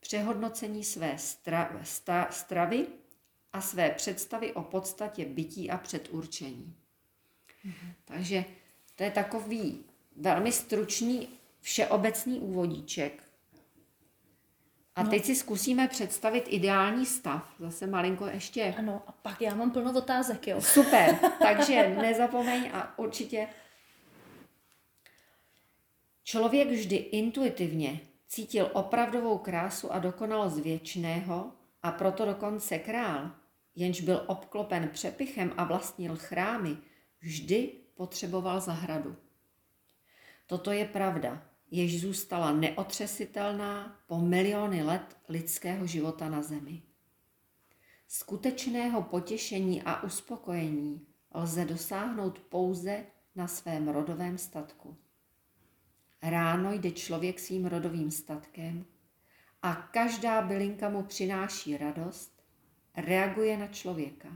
přehodnocení 0.00 0.84
své 0.84 1.18
stra, 1.18 1.80
sta, 1.82 2.28
stravy 2.30 2.86
a 3.52 3.60
své 3.60 3.90
představy 3.90 4.52
o 4.52 4.62
podstatě 4.62 5.24
bytí 5.24 5.70
a 5.70 5.78
předurčení. 5.78 6.76
Mm-hmm. 7.66 7.94
Takže 8.04 8.44
to 8.94 9.02
je 9.02 9.10
takový 9.10 9.84
velmi 10.16 10.52
stručný 10.52 11.28
všeobecný 11.60 12.40
úvodíček 12.40 13.31
a 14.96 15.02
no. 15.02 15.10
teď 15.10 15.24
si 15.24 15.34
zkusíme 15.34 15.88
představit 15.88 16.44
ideální 16.48 17.06
stav. 17.06 17.54
Zase 17.58 17.86
malinko 17.86 18.26
ještě. 18.26 18.74
Ano, 18.78 19.02
a 19.06 19.12
pak 19.12 19.40
já 19.40 19.54
mám 19.54 19.70
plno 19.70 19.98
otázek, 19.98 20.46
jo. 20.46 20.60
Super, 20.60 21.18
takže 21.38 21.88
nezapomeň 21.88 22.70
a 22.72 22.98
určitě. 22.98 23.48
Člověk 26.24 26.68
vždy 26.68 26.96
intuitivně 26.96 28.00
cítil 28.28 28.70
opravdovou 28.72 29.38
krásu 29.38 29.92
a 29.92 29.98
dokonalost 29.98 30.58
věčného 30.58 31.52
a 31.82 31.92
proto 31.92 32.24
dokonce 32.24 32.78
král, 32.78 33.30
jenž 33.74 34.00
byl 34.00 34.24
obklopen 34.26 34.88
přepichem 34.88 35.52
a 35.56 35.64
vlastnil 35.64 36.16
chrámy, 36.16 36.76
vždy 37.20 37.72
potřeboval 37.94 38.60
zahradu. 38.60 39.16
Toto 40.46 40.72
je 40.72 40.84
pravda, 40.84 41.42
jež 41.74 42.00
zůstala 42.00 42.52
neotřesitelná 42.52 44.00
po 44.06 44.20
miliony 44.20 44.82
let 44.82 45.16
lidského 45.28 45.86
života 45.86 46.28
na 46.28 46.42
Zemi. 46.42 46.82
Skutečného 48.08 49.02
potěšení 49.02 49.82
a 49.82 50.02
uspokojení 50.02 51.06
lze 51.34 51.64
dosáhnout 51.64 52.38
pouze 52.38 53.06
na 53.34 53.48
svém 53.48 53.88
rodovém 53.88 54.38
statku. 54.38 54.96
Ráno 56.22 56.72
jde 56.72 56.90
člověk 56.90 57.40
svým 57.40 57.66
rodovým 57.66 58.10
statkem 58.10 58.84
a 59.62 59.74
každá 59.74 60.42
bylinka 60.42 60.88
mu 60.88 61.02
přináší 61.02 61.76
radost, 61.76 62.42
reaguje 62.96 63.56
na 63.56 63.66
člověka. 63.66 64.28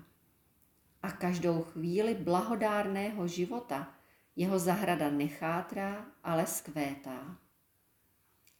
A 1.02 1.10
každou 1.10 1.62
chvíli 1.62 2.14
blahodárného 2.14 3.28
života 3.28 3.95
jeho 4.36 4.58
zahrada 4.58 5.10
nechátrá, 5.10 6.06
ale 6.24 6.46
skvétá. 6.46 7.38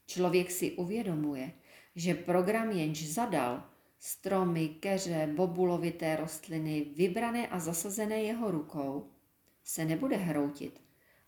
Člověk 0.07 0.51
si 0.51 0.73
uvědomuje, 0.73 1.53
že 1.95 2.15
program 2.15 2.71
jenž 2.71 3.09
zadal, 3.09 3.65
stromy, 3.99 4.69
keře, 4.69 5.33
bobulovité 5.35 6.17
rostliny, 6.17 6.87
vybrané 6.97 7.49
a 7.49 7.59
zasazené 7.59 8.23
jeho 8.23 8.51
rukou, 8.51 9.11
se 9.65 9.85
nebude 9.85 10.17
hroutit, 10.17 10.81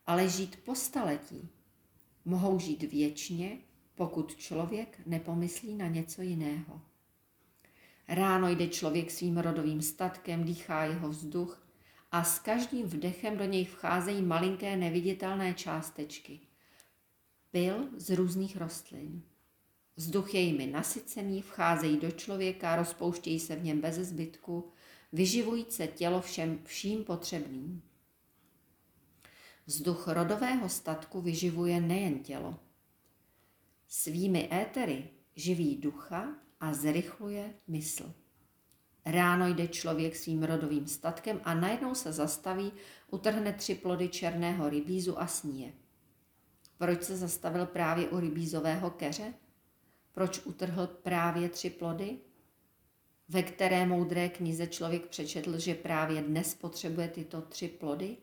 ale 0.06 0.28
žít 0.28 0.58
po 0.64 0.74
staletí. 0.74 1.48
Mohou 2.24 2.58
žít 2.58 2.82
věčně, 2.82 3.58
pokud 3.94 4.36
člověk 4.36 5.00
nepomyslí 5.06 5.74
na 5.74 5.86
něco 5.88 6.22
jiného. 6.22 6.80
Ráno 8.08 8.48
jde 8.48 8.68
člověk 8.68 9.10
svým 9.10 9.38
rodovým 9.38 9.82
statkem, 9.82 10.44
dýchá 10.44 10.84
jeho 10.84 11.08
vzduch 11.08 11.67
a 12.12 12.24
s 12.24 12.38
každým 12.38 12.86
vdechem 12.86 13.36
do 13.36 13.44
něj 13.44 13.64
vcházejí 13.64 14.22
malinké 14.22 14.76
neviditelné 14.76 15.54
částečky. 15.54 16.40
Pil 17.50 17.88
z 17.96 18.10
různých 18.10 18.56
rostlin. 18.56 19.22
Vzduch 19.96 20.34
je 20.34 20.40
jimi 20.40 20.66
nasycený, 20.66 21.42
vcházejí 21.42 21.96
do 21.96 22.10
člověka, 22.10 22.76
rozpouštějí 22.76 23.40
se 23.40 23.56
v 23.56 23.64
něm 23.64 23.80
bez 23.80 23.94
zbytku, 23.94 24.72
vyživují 25.12 25.66
se 25.68 25.86
tělo 25.86 26.20
všem 26.20 26.60
vším 26.64 27.04
potřebným. 27.04 27.82
Vzduch 29.66 30.08
rodového 30.08 30.68
statku 30.68 31.20
vyživuje 31.20 31.80
nejen 31.80 32.18
tělo. 32.18 32.60
Svými 33.88 34.48
étery 34.52 35.10
živí 35.36 35.76
ducha 35.76 36.36
a 36.60 36.74
zrychluje 36.74 37.54
mysl. 37.66 38.14
Ráno 39.10 39.46
jde 39.46 39.68
člověk 39.68 40.16
svým 40.16 40.42
rodovým 40.42 40.86
statkem 40.86 41.40
a 41.44 41.54
najednou 41.54 41.94
se 41.94 42.12
zastaví, 42.12 42.72
utrhne 43.10 43.52
tři 43.52 43.74
plody 43.74 44.08
černého 44.08 44.68
rybízu 44.68 45.20
a 45.20 45.26
sníje. 45.26 45.72
Proč 46.78 47.02
se 47.02 47.16
zastavil 47.16 47.66
právě 47.66 48.08
u 48.08 48.20
rybízového 48.20 48.90
keře? 48.90 49.34
Proč 50.12 50.40
utrhl 50.44 50.86
právě 50.86 51.48
tři 51.48 51.70
plody? 51.70 52.18
Ve 53.28 53.42
které 53.42 53.86
moudré 53.86 54.28
knize 54.28 54.66
člověk 54.66 55.06
přečetl, 55.06 55.58
že 55.58 55.74
právě 55.74 56.22
dnes 56.22 56.54
potřebuje 56.54 57.08
tyto 57.08 57.40
tři 57.40 57.68
plody? 57.68 58.16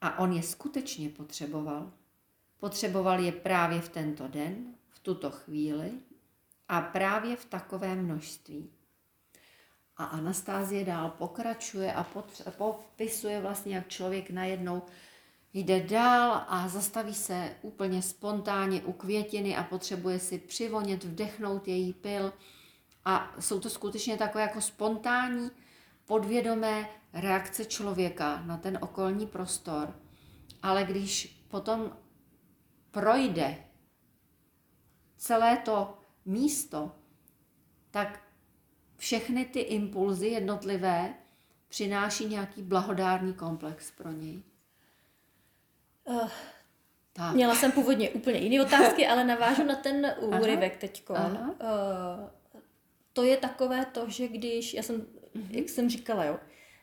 A 0.00 0.18
on 0.18 0.32
je 0.32 0.42
skutečně 0.42 1.08
potřeboval. 1.08 1.92
Potřeboval 2.58 3.20
je 3.20 3.32
právě 3.32 3.80
v 3.80 3.88
tento 3.88 4.28
den, 4.28 4.74
v 4.88 4.98
tuto 4.98 5.30
chvíli 5.30 5.90
a 6.68 6.80
právě 6.80 7.36
v 7.36 7.44
takovém 7.44 8.04
množství. 8.04 8.70
A 10.00 10.04
Anastázie 10.04 10.84
dál 10.84 11.10
pokračuje 11.18 11.92
a 11.92 12.06
popisuje 12.56 13.40
vlastně, 13.40 13.74
jak 13.74 13.88
člověk 13.88 14.30
najednou 14.30 14.82
jde 15.52 15.80
dál 15.80 16.44
a 16.48 16.68
zastaví 16.68 17.14
se 17.14 17.56
úplně 17.62 18.02
spontánně 18.02 18.82
u 18.82 18.92
květiny 18.92 19.56
a 19.56 19.64
potřebuje 19.64 20.18
si 20.18 20.38
přivonět, 20.38 21.04
vdechnout 21.04 21.68
její 21.68 21.92
pil. 21.92 22.32
A 23.04 23.34
jsou 23.40 23.60
to 23.60 23.70
skutečně 23.70 24.16
takové 24.16 24.42
jako 24.42 24.60
spontánní, 24.60 25.50
podvědomé 26.06 26.88
reakce 27.12 27.64
člověka 27.64 28.42
na 28.46 28.56
ten 28.56 28.78
okolní 28.80 29.26
prostor. 29.26 29.94
Ale 30.62 30.84
když 30.84 31.44
potom 31.48 31.96
projde 32.90 33.64
celé 35.16 35.56
to 35.56 35.98
místo, 36.24 36.92
tak 37.90 38.29
všechny 39.00 39.44
ty 39.44 39.60
impulzy 39.60 40.28
jednotlivé 40.28 41.14
přináší 41.68 42.26
nějaký 42.26 42.62
blahodárný 42.62 43.34
komplex 43.34 43.90
pro 43.90 44.12
něj. 44.12 44.42
Uh, 46.04 46.28
tak. 47.12 47.34
Měla 47.34 47.54
jsem 47.54 47.72
původně 47.72 48.10
úplně 48.10 48.38
jiné 48.38 48.64
otázky, 48.64 49.06
ale 49.06 49.24
navážu 49.24 49.64
na 49.64 49.76
ten 49.76 50.14
úryvek 50.40 50.76
teď. 50.76 51.04
Uh, 51.10 51.16
to 53.12 53.22
je 53.22 53.36
takové 53.36 53.84
to, 53.84 54.08
že 54.08 54.28
když, 54.28 54.74
já 54.74 54.82
jsem, 54.82 55.00
uh-huh. 55.00 55.46
jak 55.50 55.68
jsem 55.68 55.90
říkala, 55.90 56.24
jo, 56.24 56.38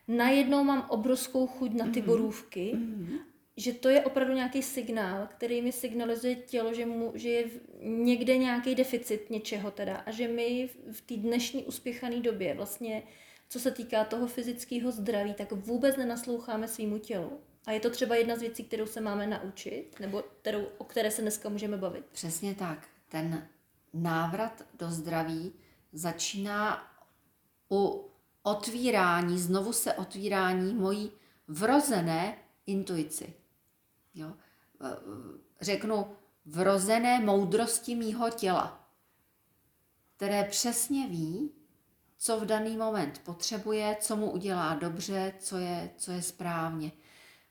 najednou 0.08 0.63
mám 0.63 0.86
obrovskou 0.89 1.47
chuť 1.47 1.73
na 1.73 1.86
ty 1.86 2.01
uh-huh. 2.01 2.06
borůvky 2.06 2.73
uh-huh 2.75 3.19
že 3.58 3.74
to 3.74 3.89
je 3.89 4.02
opravdu 4.02 4.34
nějaký 4.34 4.63
signál, 4.63 5.28
který 5.28 5.62
mi 5.62 5.72
signalizuje 5.72 6.36
tělo, 6.36 6.74
že, 6.74 6.86
mu, 6.86 7.12
že 7.15 7.30
je 7.30 7.50
někde 7.82 8.38
nějaký 8.38 8.76
deficit 8.76 9.30
něčeho 9.30 9.72
teda 9.72 9.96
a 9.96 10.12
že 10.12 10.28
my 10.28 10.70
v 10.91 11.02
té 11.02 11.17
dnešní 11.17 11.63
uspěchané 11.63 12.20
době 12.20 12.54
vlastně, 12.54 13.04
co 13.50 13.60
se 13.60 13.72
týká 13.72 14.04
toho 14.04 14.28
fyzického 14.28 14.91
zdraví, 14.91 15.34
tak 15.34 15.52
vůbec 15.52 15.98
nenasloucháme 15.98 16.67
svýmu 16.67 16.98
tělu. 16.98 17.39
A 17.65 17.72
je 17.72 17.80
to 17.80 17.89
třeba 17.89 18.15
jedna 18.15 18.36
z 18.36 18.41
věcí, 18.41 18.63
kterou 18.63 18.86
se 18.86 19.02
máme 19.02 19.28
naučit, 19.28 20.00
nebo 20.00 20.24
kterou, 20.41 20.67
o 20.78 20.84
které 20.84 21.12
se 21.12 21.22
dneska 21.22 21.50
můžeme 21.50 21.78
bavit. 21.78 22.06
Přesně 22.12 22.56
tak. 22.56 22.88
Ten 23.10 23.48
návrat 23.93 24.65
do 24.80 24.91
zdraví 24.91 25.54
začíná 25.93 26.88
u 27.72 28.12
otvírání, 28.43 29.39
znovu 29.39 29.74
se 29.74 29.93
otvírání 29.93 30.74
mojí 30.74 31.12
vrozené 31.48 32.38
intuici 32.65 33.34
jo, 34.17 34.34
řeknu, 35.62 36.08
vrozené 36.45 37.19
moudrosti 37.19 37.95
mýho 37.95 38.30
těla, 38.30 38.89
které 40.15 40.43
přesně 40.43 41.08
ví, 41.08 41.51
co 42.17 42.39
v 42.39 42.45
daný 42.45 42.77
moment 42.77 43.21
potřebuje, 43.25 43.97
co 43.99 44.15
mu 44.15 44.32
udělá 44.32 44.75
dobře, 44.75 45.34
co 45.39 45.58
je, 45.58 45.89
co 45.97 46.12
je 46.12 46.21
správně. 46.21 46.91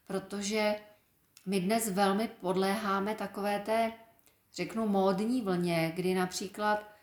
Protože 0.07 0.81
my 1.47 1.61
dnes 1.61 1.91
velmi 1.91 2.29
podléháme 2.29 3.15
takové 3.15 3.61
té, 3.61 3.93
řeknu, 4.55 4.89
módní 4.89 5.43
vlně, 5.43 5.93
kdy 5.97 6.15
například 6.15 6.97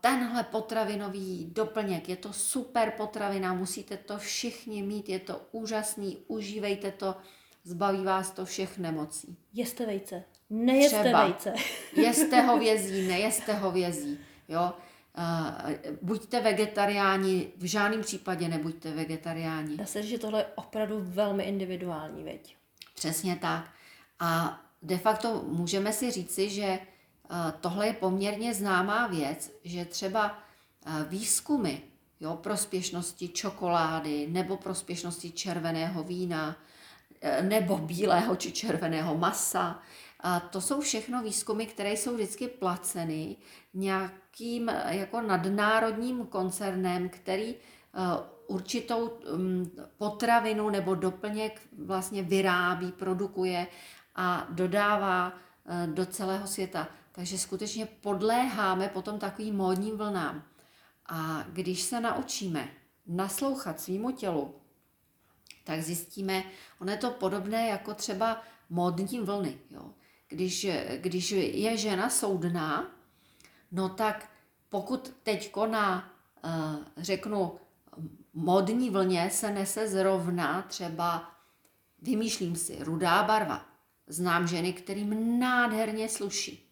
tenhle 0.00 0.44
potravinový 0.44 1.50
doplněk, 1.52 2.08
je 2.08 2.16
to 2.16 2.32
super 2.32 2.90
potravina, 2.96 3.54
musíte 3.54 3.96
to 3.96 4.18
všichni 4.18 4.82
mít, 4.82 5.08
je 5.08 5.18
to 5.18 5.48
úžasný, 5.52 6.24
užívejte 6.26 6.90
to, 6.90 7.16
zbaví 7.64 8.04
vás 8.04 8.30
to 8.30 8.44
všech 8.44 8.78
nemocí. 8.78 9.36
Jeste 9.52 9.86
vejce. 9.86 10.24
Nejeste 10.50 11.00
Třeba. 11.00 11.24
vejce. 11.24 11.54
jeste 11.96 12.40
hovězí, 12.40 13.08
nejeste 13.08 13.54
hovězí. 13.54 14.18
Jo? 14.48 14.72
Uh, 15.18 15.72
buďte 16.02 16.40
vegetariáni, 16.40 17.52
v 17.56 17.64
žádném 17.64 18.00
případě 18.00 18.48
nebuďte 18.48 18.90
vegetariáni. 18.90 19.76
Dá 19.76 19.86
se 19.86 20.02
že 20.02 20.18
tohle 20.18 20.40
je 20.40 20.46
opravdu 20.54 20.96
velmi 21.00 21.44
individuální, 21.44 22.24
veď? 22.24 22.56
Přesně 22.94 23.36
tak. 23.36 23.70
A 24.20 24.60
de 24.82 24.98
facto 24.98 25.44
můžeme 25.48 25.92
si 25.92 26.10
říci, 26.10 26.50
že 26.50 26.78
uh, 27.30 27.36
tohle 27.60 27.86
je 27.86 27.92
poměrně 27.92 28.54
známá 28.54 29.06
věc, 29.06 29.52
že 29.64 29.84
třeba 29.84 30.38
uh, 30.86 31.02
výzkumy 31.08 31.72
jo, 32.20 32.36
prospěšnosti 32.36 33.28
čokolády 33.28 34.26
nebo 34.30 34.56
prospěšnosti 34.56 35.30
červeného 35.30 36.02
vína, 36.02 36.56
Eh, 36.56 36.56
nebo 37.42 37.78
bílého 37.78 38.36
či 38.36 38.52
červeného 38.52 39.14
masa. 39.14 39.82
A 40.20 40.40
to 40.40 40.60
jsou 40.60 40.80
všechno 40.80 41.22
výzkumy, 41.22 41.66
které 41.66 41.92
jsou 41.92 42.14
vždycky 42.14 42.48
placeny 42.48 43.36
nějakým 43.74 44.68
eh, 44.68 44.96
jako 44.96 45.20
nadnárodním 45.20 46.26
koncernem, 46.26 47.08
který 47.08 47.54
eh, 47.54 48.00
určitou 48.46 49.18
mm, 49.36 49.70
potravinu 49.98 50.70
nebo 50.70 50.94
doplněk 50.94 51.60
vlastně 51.78 52.22
vyrábí, 52.22 52.92
produkuje 52.92 53.66
a 54.14 54.46
dodává 54.50 55.32
do 55.86 56.06
celého 56.06 56.46
světa. 56.46 56.88
Takže 57.12 57.38
skutečně 57.38 57.86
podléháme 57.86 58.88
potom 58.88 59.18
takovým 59.18 59.56
módním 59.56 59.96
vlnám. 59.96 60.42
A 61.06 61.44
když 61.52 61.82
se 61.82 62.00
naučíme 62.00 62.68
naslouchat 63.06 63.80
svýmu 63.80 64.10
tělu, 64.10 64.54
tak 65.64 65.82
zjistíme, 65.82 66.44
ono 66.78 66.90
je 66.90 66.98
to 66.98 67.10
podobné 67.10 67.68
jako 67.68 67.94
třeba 67.94 68.42
módní 68.70 69.20
vlny. 69.20 69.58
Jo. 69.70 69.90
Když, 70.28 70.66
když 70.96 71.30
je 71.30 71.76
žena 71.76 72.10
soudná, 72.10 72.90
no 73.72 73.88
tak 73.88 74.30
pokud 74.68 75.14
teďko 75.22 75.66
na, 75.66 76.12
eh, 76.44 76.50
řeknu, 76.96 77.52
modní 78.34 78.90
vlně 78.90 79.30
se 79.30 79.50
nese 79.50 79.88
zrovna 79.88 80.62
třeba, 80.62 81.30
vymýšlím 82.02 82.56
si, 82.56 82.84
rudá 82.84 83.22
barva. 83.22 83.66
Znám 84.06 84.48
ženy, 84.48 84.72
kterým 84.72 85.38
nádherně 85.38 86.08
sluší. 86.08 86.70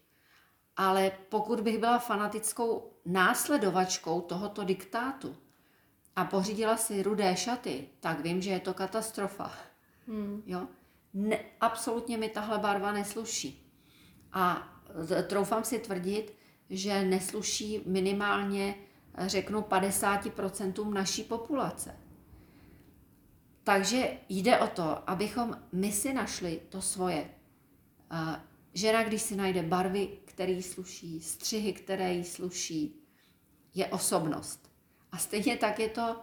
Ale 0.77 1.11
pokud 1.29 1.61
bych 1.61 1.77
byla 1.77 1.99
fanatickou 1.99 2.93
následovačkou 3.05 4.21
tohoto 4.21 4.63
diktátu, 4.63 5.37
a 6.15 6.25
pořídila 6.25 6.77
si 6.77 7.03
rudé 7.03 7.35
šaty, 7.35 7.87
tak 7.99 8.19
vím, 8.19 8.41
že 8.41 8.49
je 8.49 8.59
to 8.59 8.73
katastrofa. 8.73 9.51
Hmm. 10.07 10.43
Jo? 10.45 10.67
Ne, 11.13 11.39
absolutně 11.61 12.17
mi 12.17 12.29
tahle 12.29 12.57
barva 12.57 12.91
nesluší. 12.91 13.71
A 14.33 14.69
troufám 15.27 15.63
si 15.63 15.79
tvrdit, 15.79 16.33
že 16.69 17.05
nesluší 17.05 17.81
minimálně, 17.85 18.75
řeknu, 19.17 19.61
50% 19.61 20.93
naší 20.93 21.23
populace. 21.23 21.95
Takže 23.63 24.17
jde 24.29 24.59
o 24.59 24.67
to, 24.67 25.09
abychom 25.09 25.59
my 25.71 25.91
si 25.91 26.13
našli 26.13 26.61
to 26.69 26.81
svoje. 26.81 27.29
Žena, 28.73 29.03
když 29.03 29.21
si 29.21 29.35
najde 29.35 29.63
barvy, 29.63 30.07
které 30.25 30.51
jí 30.51 30.63
sluší, 30.63 31.21
střihy, 31.21 31.73
které 31.73 32.13
jí 32.13 32.23
sluší, 32.23 33.03
je 33.73 33.87
osobnost. 33.87 34.72
A 35.13 35.17
stejně 35.17 35.57
tak 35.57 35.79
je 35.79 35.89
to 35.89 36.15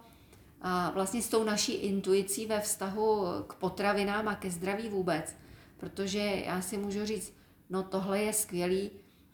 vlastně 0.93 1.21
s 1.21 1.29
tou 1.29 1.43
naší 1.43 1.73
intuicí 1.73 2.45
ve 2.45 2.59
vztahu 2.59 3.25
k 3.47 3.53
potravinám 3.53 4.27
a 4.27 4.35
ke 4.35 4.51
zdraví 4.51 4.89
vůbec. 4.89 5.35
Protože 5.77 6.19
já 6.45 6.61
si 6.61 6.77
můžu 6.77 7.05
říct, 7.05 7.33
no 7.69 7.83
tohle 7.83 8.19
je 8.19 8.33
skvělý, 8.33 8.91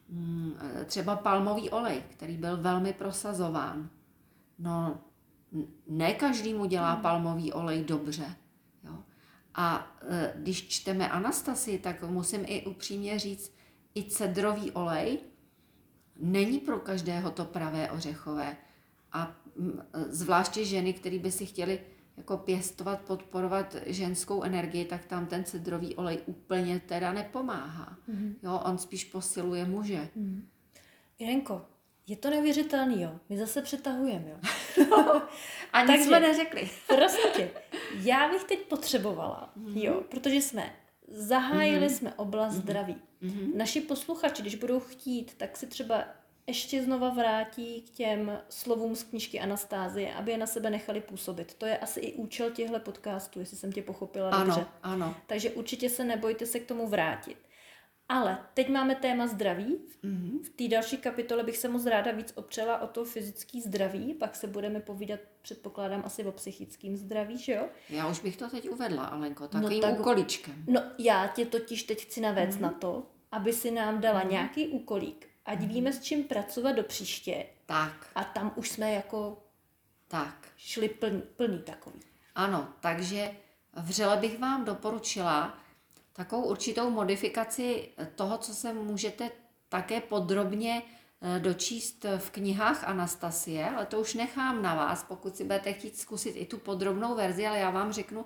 mm, 0.10 0.54
třeba 0.86 1.16
palmový 1.16 1.70
olej, 1.70 2.04
který 2.10 2.38
byl 2.38 2.58
velmi 2.58 2.94
prosazován. 2.94 3.90
No, 4.60 5.00
ne 5.88 6.14
každý 6.14 6.54
mu 6.54 6.66
dělá 6.66 6.94
hmm. 6.94 7.02
palmový 7.02 7.54
olej 7.54 7.84
dobře. 7.84 8.36
Jo. 8.84 8.96
A 9.56 9.98
e, 10.10 10.34
když 10.36 10.68
čteme 10.68 11.10
Anastasi, 11.10 11.80
tak 11.80 12.04
musím 12.04 12.42
i 12.46 12.66
upřímně 12.66 13.20
říct, 13.20 13.56
i 13.96 14.04
cedrový 14.04 14.72
olej 14.72 15.20
není 16.16 16.60
pro 16.60 16.80
každého 16.80 17.32
to 17.32 17.46
pravé 17.46 17.92
ořechové. 17.92 18.58
A 19.18 19.36
zvláště 20.10 20.66
ženy, 20.66 20.94
které 20.94 21.20
by 21.20 21.32
si 21.32 21.46
chtěly 21.46 21.80
jako 22.18 22.38
pěstovat, 22.38 23.02
podporovat 23.02 23.76
ženskou 23.86 24.44
energii, 24.44 24.86
tak 24.86 25.06
tam 25.06 25.26
ten 25.26 25.44
cedrový 25.44 25.96
olej 25.96 26.20
úplně 26.26 26.80
teda 26.80 27.14
nepomáhá. 27.14 27.98
Mm-hmm. 28.10 28.36
Jo, 28.44 28.62
on 28.66 28.78
spíš 28.78 29.04
posiluje 29.04 29.66
muže. 29.66 30.10
Mm. 30.16 30.48
Jirenko, 31.20 31.66
je 32.08 32.16
to 32.16 32.30
neuvěřitelný, 32.30 33.02
jo. 33.02 33.20
My 33.30 33.38
zase 33.38 33.62
přetahujeme, 33.62 34.30
jo. 34.30 34.38
A 35.74 35.84
nic 35.84 36.06
jsme 36.06 36.20
neřekli. 36.20 36.70
prosím 36.88 37.32
tě, 37.36 37.52
já 37.94 38.30
bych 38.30 38.44
teď 38.44 38.60
potřebovala, 38.60 39.54
mm-hmm. 39.58 39.84
jo, 39.84 40.04
protože 40.10 40.36
jsme 40.36 40.74
zahájili 41.08 41.88
mm-hmm. 41.88 41.98
jsme 41.98 42.14
oblast 42.14 42.54
mm-hmm. 42.54 42.62
zdraví. 42.62 42.96
Mm-hmm. 43.22 43.56
Naši 43.56 43.82
posluchači, 43.82 44.42
když 44.42 44.56
budou 44.56 44.80
chtít, 44.80 45.34
tak 45.38 45.58
si 45.58 45.68
třeba 45.68 46.04
ještě 46.48 46.84
znova 46.84 47.10
vrátí 47.10 47.82
k 47.82 47.90
těm 47.90 48.40
slovům 48.50 48.96
z 48.96 49.04
knižky 49.04 49.40
Anastázie, 49.40 50.14
aby 50.14 50.32
je 50.32 50.38
na 50.38 50.48
sebe 50.48 50.70
nechali 50.70 51.02
působit. 51.02 51.54
To 51.54 51.66
je 51.66 51.78
asi 51.78 52.00
i 52.00 52.14
účel 52.14 52.52
těchto 52.52 52.80
podcastů, 52.80 53.40
jestli 53.40 53.58
jsem 53.58 53.72
tě 53.72 53.82
pochopila 53.82 54.30
ano, 54.30 54.46
dobře. 54.46 54.66
Ano, 54.84 55.16
Takže 55.28 55.52
určitě 55.52 55.90
se 55.90 56.04
nebojte 56.04 56.46
se 56.46 56.60
k 56.60 56.68
tomu 56.68 56.88
vrátit. 56.88 57.38
Ale 58.10 58.38
teď 58.54 58.70
máme 58.70 58.96
téma 58.96 59.28
zdraví. 59.28 59.78
Mm-hmm. 60.04 60.44
V 60.44 60.50
té 60.50 60.68
další 60.68 60.98
kapitole 60.98 61.44
bych 61.44 61.58
se 61.58 61.70
moc 61.70 61.86
ráda 61.86 62.12
víc 62.12 62.34
opřela 62.36 62.82
o 62.82 62.88
to 62.88 63.06
fyzické 63.06 63.62
zdraví, 63.62 64.14
pak 64.14 64.36
se 64.36 64.48
budeme 64.48 64.80
povídat, 64.80 65.20
předpokládám, 65.42 66.02
asi 66.06 66.24
o 66.24 66.32
psychickém 66.32 66.98
zdraví, 66.98 67.38
že 67.38 67.54
jo? 67.54 67.68
Já 67.90 68.08
už 68.08 68.20
bych 68.20 68.38
to 68.38 68.50
teď 68.50 68.70
uvedla, 68.70 69.06
Alenko, 69.06 69.48
takovým 69.48 69.82
no, 69.82 69.90
tak, 69.90 70.00
úkolíčkem. 70.00 70.64
No, 70.68 70.82
já 70.98 71.28
tě 71.28 71.46
totiž 71.46 71.84
teď 71.84 72.02
chci 72.02 72.22
navést 72.22 72.58
mm-hmm. 72.58 72.62
na 72.62 72.72
to, 72.72 73.08
aby 73.32 73.54
si 73.54 73.72
nám 73.72 74.02
dala 74.02 74.24
mm-hmm. 74.24 74.32
nějaký 74.32 74.68
úkolík, 74.68 75.27
ať 75.48 75.60
víme, 75.60 75.94
s 75.94 76.02
čím 76.02 76.24
pracovat 76.24 76.72
do 76.72 76.84
příště. 76.84 77.46
Tak. 77.66 78.08
A 78.16 78.24
tam 78.24 78.54
už 78.56 78.70
jsme 78.70 78.94
jako 78.94 79.44
tak. 80.08 80.48
šli 80.58 80.90
plný, 80.90 81.22
plný 81.22 81.60
takový. 81.60 82.00
Ano, 82.36 82.68
takže 82.80 83.32
vřele 83.74 84.18
bych 84.18 84.40
vám 84.40 84.66
doporučila 84.66 85.58
takovou 86.14 86.44
určitou 86.44 86.90
modifikaci 86.90 87.90
toho, 88.16 88.38
co 88.38 88.54
se 88.54 88.74
můžete 88.74 89.32
také 89.70 90.02
podrobně 90.02 90.82
eh, 91.22 91.40
dočíst 91.40 92.06
v 92.18 92.30
knihách 92.30 92.84
Anastasie, 92.84 93.70
ale 93.70 93.86
to 93.86 94.00
už 94.00 94.14
nechám 94.14 94.62
na 94.62 94.76
vás, 94.76 95.04
pokud 95.04 95.38
si 95.38 95.44
budete 95.44 95.74
chtít 95.74 95.98
zkusit 95.98 96.36
i 96.36 96.46
tu 96.46 96.58
podrobnou 96.58 97.16
verzi, 97.16 97.48
ale 97.48 97.60
já 97.60 97.70
vám 97.70 97.94
řeknu 97.94 98.26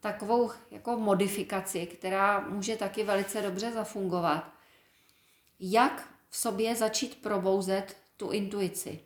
takovou 0.00 0.50
jako 0.70 0.96
modifikaci, 0.96 1.86
která 1.86 2.40
může 2.40 2.76
taky 2.76 3.04
velice 3.04 3.42
dobře 3.42 3.72
zafungovat. 3.72 4.52
Jak 5.60 6.13
v 6.34 6.36
sobě 6.36 6.76
začít 6.76 7.22
probouzet 7.22 7.96
tu 8.16 8.30
intuici. 8.30 9.00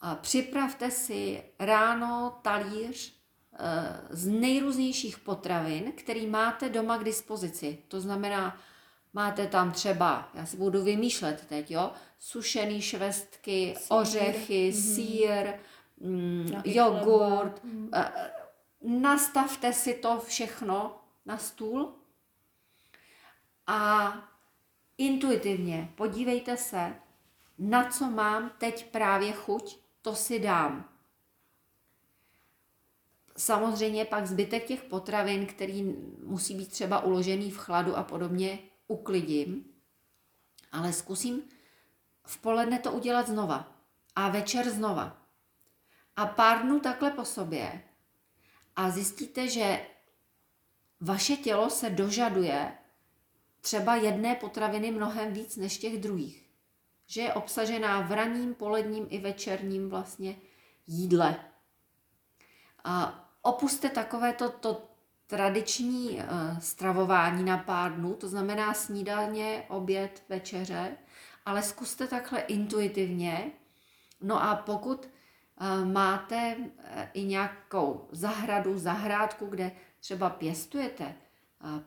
A 0.00 0.14
připravte 0.14 0.90
si 0.90 1.42
ráno 1.58 2.38
talíř 2.42 3.20
Eh, 3.62 4.00
z 4.10 4.28
nejrůznějších 4.28 5.18
potravin, 5.18 5.92
který 5.92 6.26
máte 6.26 6.68
doma 6.68 6.98
k 6.98 7.04
dispozici. 7.04 7.78
To 7.88 8.00
znamená, 8.00 8.58
máte 9.12 9.46
tam 9.46 9.72
třeba, 9.72 10.28
já 10.34 10.46
si 10.46 10.56
budu 10.56 10.84
vymýšlet 10.84 11.46
teď, 11.48 11.70
jo, 11.70 11.92
sušený 12.18 12.82
švestky, 12.82 13.74
sír. 13.78 13.86
ořechy, 13.96 14.70
mm-hmm. 14.70 14.94
sír, 14.94 15.52
mm, 16.00 16.62
jogurt. 16.64 17.64
Mm. 17.64 17.90
Nastavte 18.82 19.72
si 19.72 19.94
to 19.94 20.20
všechno 20.20 21.00
na 21.26 21.38
stůl 21.38 21.94
a 23.66 24.12
intuitivně 25.00 25.92
podívejte 25.94 26.56
se, 26.56 26.94
na 27.58 27.90
co 27.90 28.10
mám 28.10 28.50
teď 28.58 28.90
právě 28.90 29.32
chuť, 29.32 29.78
to 30.02 30.14
si 30.14 30.38
dám. 30.38 30.88
Samozřejmě 33.36 34.04
pak 34.04 34.26
zbytek 34.26 34.66
těch 34.66 34.82
potravin, 34.82 35.46
který 35.46 35.82
musí 36.24 36.54
být 36.54 36.70
třeba 36.70 37.00
uložený 37.00 37.50
v 37.50 37.58
chladu 37.58 37.96
a 37.96 38.02
podobně, 38.02 38.58
uklidím, 38.86 39.64
ale 40.72 40.92
zkusím 40.92 41.42
v 42.24 42.38
poledne 42.38 42.78
to 42.78 42.92
udělat 42.92 43.28
znova 43.28 43.72
a 44.16 44.28
večer 44.28 44.70
znova. 44.70 45.26
A 46.16 46.26
pár 46.26 46.62
dnů 46.62 46.80
takhle 46.80 47.10
po 47.10 47.24
sobě 47.24 47.82
a 48.76 48.90
zjistíte, 48.90 49.48
že 49.48 49.86
vaše 51.00 51.36
tělo 51.36 51.70
se 51.70 51.90
dožaduje 51.90 52.72
třeba 53.60 53.94
jedné 53.94 54.34
potraviny 54.34 54.90
mnohem 54.90 55.32
víc 55.32 55.56
než 55.56 55.78
těch 55.78 55.98
druhých. 55.98 56.46
Že 57.06 57.20
je 57.20 57.32
obsažená 57.32 58.00
v 58.00 58.12
raním, 58.12 58.54
poledním 58.54 59.06
i 59.10 59.18
večerním 59.18 59.90
vlastně 59.90 60.36
jídle. 60.86 61.36
A 62.84 63.24
opuste 63.42 63.88
takové 63.88 64.32
to, 64.32 64.88
tradiční 65.26 66.10
uh, 66.10 66.58
stravování 66.58 67.44
na 67.44 67.58
pár 67.58 67.94
dnů, 67.94 68.14
to 68.14 68.28
znamená 68.28 68.74
snídaně, 68.74 69.64
oběd, 69.68 70.22
večeře, 70.28 70.96
ale 71.46 71.62
zkuste 71.62 72.06
takhle 72.06 72.40
intuitivně. 72.40 73.50
No 74.20 74.42
a 74.42 74.56
pokud 74.56 75.08
uh, 75.60 75.92
máte 75.92 76.56
uh, 76.56 76.64
i 77.12 77.24
nějakou 77.24 78.08
zahradu, 78.12 78.78
zahrádku, 78.78 79.46
kde 79.46 79.72
třeba 80.00 80.30
pěstujete 80.30 81.14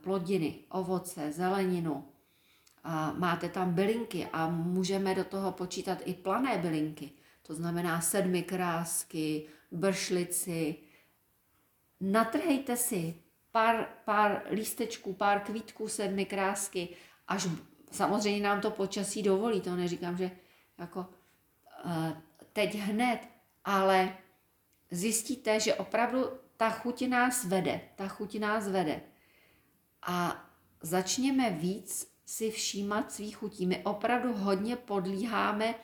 plodiny, 0.02 0.60
ovoce, 0.70 1.32
zeleninu, 1.32 2.08
máte 3.18 3.50
tam 3.50 3.74
bylinky 3.74 4.28
a 4.34 4.50
můžeme 4.50 5.16
do 5.16 5.24
toho 5.24 5.52
počítat 5.52 5.98
i 6.06 6.14
plané 6.14 6.58
bylinky, 6.58 7.12
to 7.42 7.54
znamená 7.54 8.02
sedmi 8.02 8.44
krásky, 8.44 9.48
bršlici, 9.72 10.76
natrhejte 12.02 12.78
si 12.78 13.16
pár, 13.52 13.88
pár 14.06 14.42
lístečků, 14.52 15.14
pár 15.14 15.40
kvítků 15.40 15.88
sedmi 15.88 16.26
krásky, 16.26 16.90
až 17.28 17.48
samozřejmě 17.92 18.48
nám 18.48 18.62
to 18.62 18.72
počasí 18.72 19.24
dovolí, 19.24 19.62
to 19.62 19.76
neříkám, 19.76 20.18
že 20.18 20.32
jako 20.78 21.06
teď 22.54 22.76
hned, 22.76 23.20
ale 23.66 24.18
zjistíte, 24.92 25.60
že 25.60 25.76
opravdu 25.76 26.26
ta 26.58 26.70
chuť 26.70 27.08
nás 27.08 27.46
vede, 27.46 27.82
ta 27.96 28.08
chuť 28.08 28.40
nás 28.40 28.68
vede. 28.68 29.02
A 30.06 30.46
začněme 30.82 31.50
víc 31.50 32.14
si 32.26 32.52
všímat 32.52 33.12
svých 33.12 33.38
chutí. 33.38 33.66
My 33.66 33.78
opravdu 33.84 34.34
hodně 34.34 34.76
podlíháme 34.76 35.76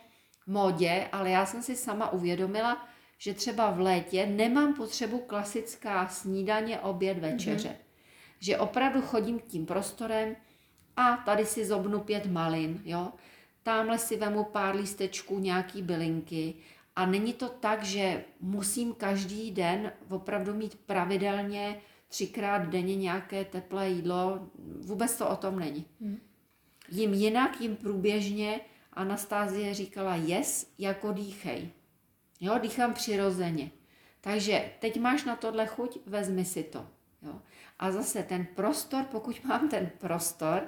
modě, 0.47 1.09
ale 1.11 1.29
já 1.29 1.45
jsem 1.45 1.63
si 1.63 1.75
sama 1.75 2.09
uvědomila, 2.09 2.87
že 3.17 3.33
třeba 3.33 3.71
v 3.71 3.79
létě 3.79 4.25
nemám 4.25 4.73
potřebu 4.73 5.19
klasická 5.19 6.07
snídaně, 6.07 6.79
oběd, 6.79 7.19
večeře. 7.19 7.69
Mm-hmm. 7.69 7.89
Že 8.39 8.57
opravdu 8.57 9.01
chodím 9.01 9.39
tím 9.39 9.65
prostorem 9.65 10.35
a 10.95 11.17
tady 11.17 11.45
si 11.45 11.65
zobnu 11.65 11.99
pět 11.99 12.25
malin, 12.25 12.81
jo. 12.85 13.11
Tamhle 13.63 13.97
si 13.97 14.17
vemu 14.17 14.43
pár 14.43 14.75
lístečků, 14.75 15.39
nějaký 15.39 15.81
bylinky 15.81 16.53
a 16.95 17.05
není 17.05 17.33
to 17.33 17.49
tak, 17.49 17.83
že 17.83 18.23
musím 18.39 18.93
každý 18.93 19.51
den 19.51 19.91
opravdu 20.09 20.53
mít 20.53 20.75
pravidelně 20.75 21.81
třikrát 22.09 22.57
denně 22.57 22.95
nějaké 22.95 23.45
teplé 23.45 23.89
jídlo. 23.89 24.49
Vůbec 24.81 25.17
to 25.17 25.29
o 25.29 25.35
tom 25.35 25.59
není. 25.59 25.85
Hmm. 26.01 26.19
Jím 26.89 27.13
jinak, 27.13 27.61
jim 27.61 27.75
průběžně. 27.75 28.59
Anastázie 28.93 29.73
říkala, 29.73 30.15
jes, 30.15 30.73
jako 30.77 31.11
dýchej. 31.11 31.69
Jo, 32.39 32.59
dýchám 32.61 32.93
přirozeně. 32.93 33.71
Takže 34.21 34.71
teď 34.79 34.99
máš 34.99 35.23
na 35.23 35.35
tohle 35.35 35.67
chuť, 35.67 35.97
vezmi 36.05 36.45
si 36.45 36.63
to. 36.63 36.87
Jo. 37.21 37.41
A 37.79 37.91
zase 37.91 38.23
ten 38.23 38.47
prostor, 38.55 39.03
pokud 39.03 39.43
mám 39.43 39.69
ten 39.69 39.91
prostor, 39.97 40.67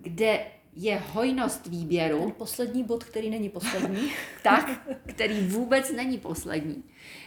kde 0.00 0.46
je 0.76 1.02
hojnost 1.12 1.66
výběru. 1.66 2.20
Ten 2.20 2.32
poslední 2.32 2.84
bod, 2.84 3.04
který 3.04 3.30
není 3.30 3.48
poslední. 3.48 4.12
tak, 4.42 4.70
který 5.06 5.48
vůbec 5.48 5.92
není 5.92 6.18
poslední. 6.18 6.84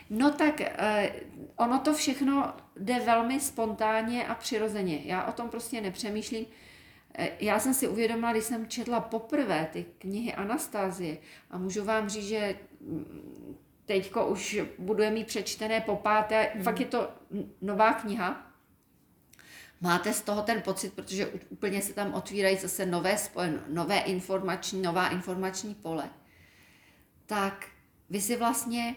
No 0.09 0.31
tak 0.31 0.61
eh, 0.61 1.11
ono 1.55 1.79
to 1.79 1.93
všechno 1.93 2.53
jde 2.79 2.99
velmi 2.99 3.39
spontánně 3.39 4.27
a 4.27 4.35
přirozeně. 4.35 5.01
Já 5.05 5.25
o 5.25 5.31
tom 5.31 5.49
prostě 5.49 5.81
nepřemýšlím. 5.81 6.45
Eh, 7.15 7.29
já 7.39 7.59
jsem 7.59 7.73
si 7.73 7.87
uvědomila, 7.87 8.31
když 8.31 8.43
jsem 8.43 8.67
četla 8.67 8.99
poprvé 8.99 9.69
ty 9.73 9.85
knihy 9.97 10.33
Anastázie 10.33 11.17
a 11.51 11.57
můžu 11.57 11.83
vám 11.83 12.09
říct, 12.09 12.27
že 12.27 12.55
teďko 13.85 14.27
už 14.27 14.61
buduje 14.79 15.11
mít 15.11 15.27
přečtené 15.27 15.81
po 15.81 15.95
páté, 15.95 16.51
mm. 16.55 16.63
fakt 16.63 16.79
je 16.79 16.85
to 16.85 17.09
nová 17.61 17.93
kniha. 17.93 18.48
Máte 19.81 20.13
z 20.13 20.21
toho 20.21 20.41
ten 20.41 20.61
pocit, 20.61 20.93
protože 20.93 21.27
úplně 21.27 21.81
se 21.81 21.93
tam 21.93 22.13
otvírají 22.13 22.57
zase 22.57 22.85
nové 22.85 23.17
spojen, 23.17 23.63
nové 23.67 23.99
informační, 23.99 24.81
nová 24.81 25.09
informační 25.09 25.75
pole. 25.75 26.09
Tak 27.25 27.67
vy 28.09 28.21
si 28.21 28.35
vlastně 28.35 28.95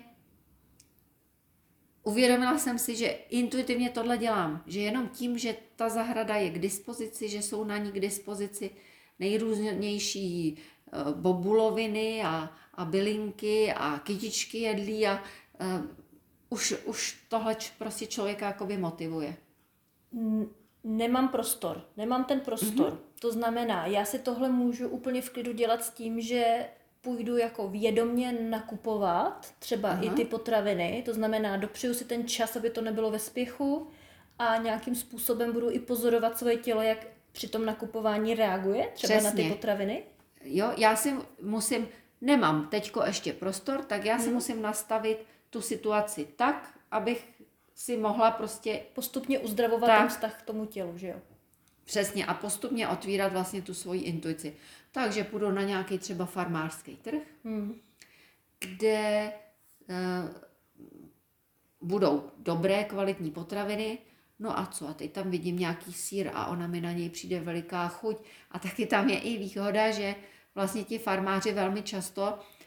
uvědomila 2.03 2.59
jsem 2.59 2.79
si, 2.79 2.97
že 2.97 3.07
intuitivně 3.09 3.91
tohle 3.91 4.19
dělám, 4.19 4.63
že 4.67 4.81
jenom 4.81 5.09
tím, 5.09 5.39
že 5.39 5.57
ta 5.77 5.89
zahrada 5.89 6.37
je 6.37 6.51
k 6.51 6.59
dispozici, 6.59 7.29
že 7.29 7.43
jsou 7.43 7.65
na 7.65 7.79
ní 7.79 7.93
k 7.93 8.01
dispozici 8.01 8.71
nejrůznější 9.19 10.59
eh, 10.59 11.13
bobuloviny 11.15 12.23
a, 12.25 12.53
a 12.75 12.85
bylinky 12.85 13.73
a 13.73 13.99
kytičky 13.99 14.59
jedlí 14.59 15.07
a 15.07 15.23
uh, 15.61 15.87
už, 16.49 16.75
už 16.85 17.25
tohle 17.29 17.57
prostě 17.79 18.07
člověka 18.07 18.47
jakoby 18.47 18.77
motivuje. 18.79 19.37
Nemám 20.85 21.29
prostor, 21.29 21.85
nemám 21.97 22.25
ten 22.25 22.41
prostor. 22.41 22.93
Mm-hmm. 22.93 23.21
To 23.21 23.33
znamená, 23.33 23.87
já 23.87 24.05
si 24.05 24.19
tohle 24.19 24.49
můžu 24.49 24.89
úplně 24.89 25.23
v 25.23 25.31
klidu 25.31 25.53
dělat 25.53 25.85
s 25.85 25.91
tím, 25.91 26.21
že 26.21 26.67
půjdu 27.01 27.37
jako 27.37 27.69
vědomně 27.69 28.33
nakupovat 28.33 29.53
třeba 29.59 29.89
Aha. 29.89 30.03
i 30.03 30.11
ty 30.11 30.25
potraviny, 30.25 31.03
to 31.05 31.15
znamená 31.15 31.57
dopřeju 31.57 31.95
si 31.95 32.05
ten 32.05 32.29
čas, 32.29 32.57
aby 32.57 32.71
to 32.71 32.81
nebylo 32.81 33.11
ve 33.11 33.19
spěchu 33.19 33.89
a 34.39 34.57
nějakým 34.57 34.95
způsobem 34.95 35.53
budu 35.53 35.71
i 35.71 35.79
pozorovat 35.79 36.39
svoje 36.39 36.57
tělo, 36.57 36.83
jak 36.83 37.07
při 37.33 37.49
tom 37.49 37.67
nakupování 37.67 38.35
reaguje 38.35 38.89
třeba 38.95 39.19
Přesně. 39.19 39.31
na 39.31 39.37
ty 39.37 39.55
potraviny. 39.55 40.03
Jo, 40.45 40.73
já 40.77 40.97
si 40.97 41.15
musím, 41.43 41.89
nemám 42.21 42.69
teďko 42.69 43.05
ještě 43.07 43.33
prostor, 43.33 43.85
tak 43.85 44.05
já 44.05 44.19
si 44.19 44.25
hmm. 44.25 44.35
musím 44.35 44.63
nastavit 44.63 45.27
tu 45.51 45.61
situaci 45.61 46.29
tak, 46.37 46.79
abych 46.91 47.29
si 47.75 47.97
mohla 47.97 48.31
prostě... 48.31 48.83
Postupně 48.93 49.39
uzdravovat 49.39 49.87
tak. 49.87 49.99
ten 49.99 50.09
vztah 50.09 50.43
k 50.43 50.47
tomu 50.47 50.67
tělu, 50.67 50.99
že 50.99 51.09
jo? 51.09 51.17
Přesně 51.85 52.27
a 52.27 52.35
postupně 52.35 52.89
otvírat 52.89 53.33
vlastně 53.33 53.63
tu 53.63 53.75
svoji 53.75 54.01
intuici. 54.01 54.57
Takže 54.93 55.25
půjdu 55.25 55.51
na 55.51 55.63
nějaký 55.63 55.99
třeba 55.99 56.27
farmářský 56.27 56.97
trh, 56.97 57.23
Hmm. 57.45 57.81
kde 58.59 59.33
uh, 59.89 60.31
budou 61.81 62.31
dobré 62.39 62.85
kvalitní 62.85 63.31
potraviny, 63.31 63.99
no 64.39 64.59
a 64.59 64.67
co, 64.67 64.89
a 64.89 64.95
teď 64.95 65.13
tam 65.13 65.31
vidím 65.31 65.59
nějaký 65.59 65.93
sír 65.93 66.31
a 66.35 66.47
ona 66.47 66.67
mi 66.67 66.81
na 66.81 66.93
něj 66.93 67.11
přijde 67.11 67.41
veliká 67.41 67.89
chuť 67.89 68.17
a 68.51 68.59
taky 68.59 68.87
tam 68.87 69.09
je 69.09 69.19
i 69.19 69.39
výhoda, 69.39 69.91
že 69.91 70.15
vlastně 70.55 70.85
ti 70.85 70.99
farmáři 70.99 71.53
velmi 71.53 71.83
často 71.83 72.23
uh, 72.23 72.62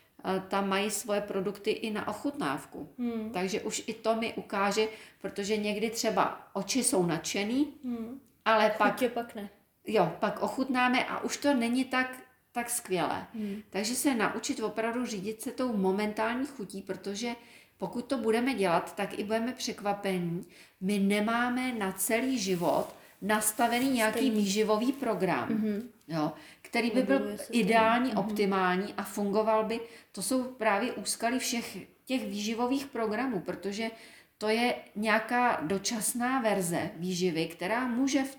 tam 0.48 0.70
mají 0.70 0.92
svoje 0.92 1.22
produkty 1.22 1.72
i 1.72 1.92
na 1.92 2.08
ochutnávku. 2.08 2.90
Hmm. 3.00 3.30
Takže 3.34 3.62
už 3.62 3.84
i 3.88 3.94
to 3.94 4.16
mi 4.16 4.34
ukáže, 4.34 4.88
protože 5.22 5.58
někdy 5.58 5.90
třeba 5.90 6.48
oči 6.54 6.84
jsou 6.84 7.06
nadšený, 7.06 7.68
Hmm. 7.84 8.20
ale 8.46 8.76
pak, 8.78 8.92
Chutě 8.94 9.10
pak 9.10 9.36
ne. 9.36 9.50
jo, 9.88 10.12
pak 10.20 10.42
ochutnáme 10.42 11.06
a 11.06 11.20
už 11.20 11.38
to 11.38 11.54
není 11.54 11.86
tak, 11.86 12.18
tak 12.52 12.70
skvělé. 12.70 13.28
Hmm. 13.34 13.62
Takže 13.70 13.96
se 13.96 14.16
naučit 14.16 14.60
opravdu 14.60 15.06
řídit 15.06 15.42
se 15.42 15.52
tou 15.52 15.78
momentální 15.78 16.46
chutí, 16.46 16.82
protože 16.82 17.36
pokud 17.78 18.06
to 18.06 18.18
budeme 18.18 18.54
dělat, 18.54 18.96
tak 18.96 19.20
i 19.20 19.24
budeme 19.24 19.54
překvapení. 19.54 20.46
My 20.82 21.00
nemáme 21.00 21.74
na 21.74 21.92
celý 21.92 22.40
život 22.40 22.96
nastavený 23.22 23.90
nějaký 23.90 24.18
Stejný. 24.20 24.36
výživový 24.36 24.92
program, 24.92 25.50
Mhm. 25.50 25.90
jo, 26.08 26.32
který 26.76 26.92
by 26.92 27.04
byl 27.04 27.38
ideální, 27.52 28.10
Mhm. 28.10 28.18
optimální 28.18 28.94
a 28.98 29.04
fungoval 29.04 29.64
by. 29.64 29.80
To 30.12 30.22
jsou 30.22 30.44
právě 30.44 30.94
úskaly 30.94 31.40
všech 31.40 31.78
těch 32.06 32.28
výživových 32.28 32.86
programů, 32.86 33.40
protože 33.40 33.92
to 34.38 34.50
je 34.50 34.76
nějaká 34.96 35.60
dočasná 35.64 36.42
verze 36.42 36.92
výživy, 36.96 37.46
která 37.48 37.88
může 37.88 38.24
v 38.24 38.38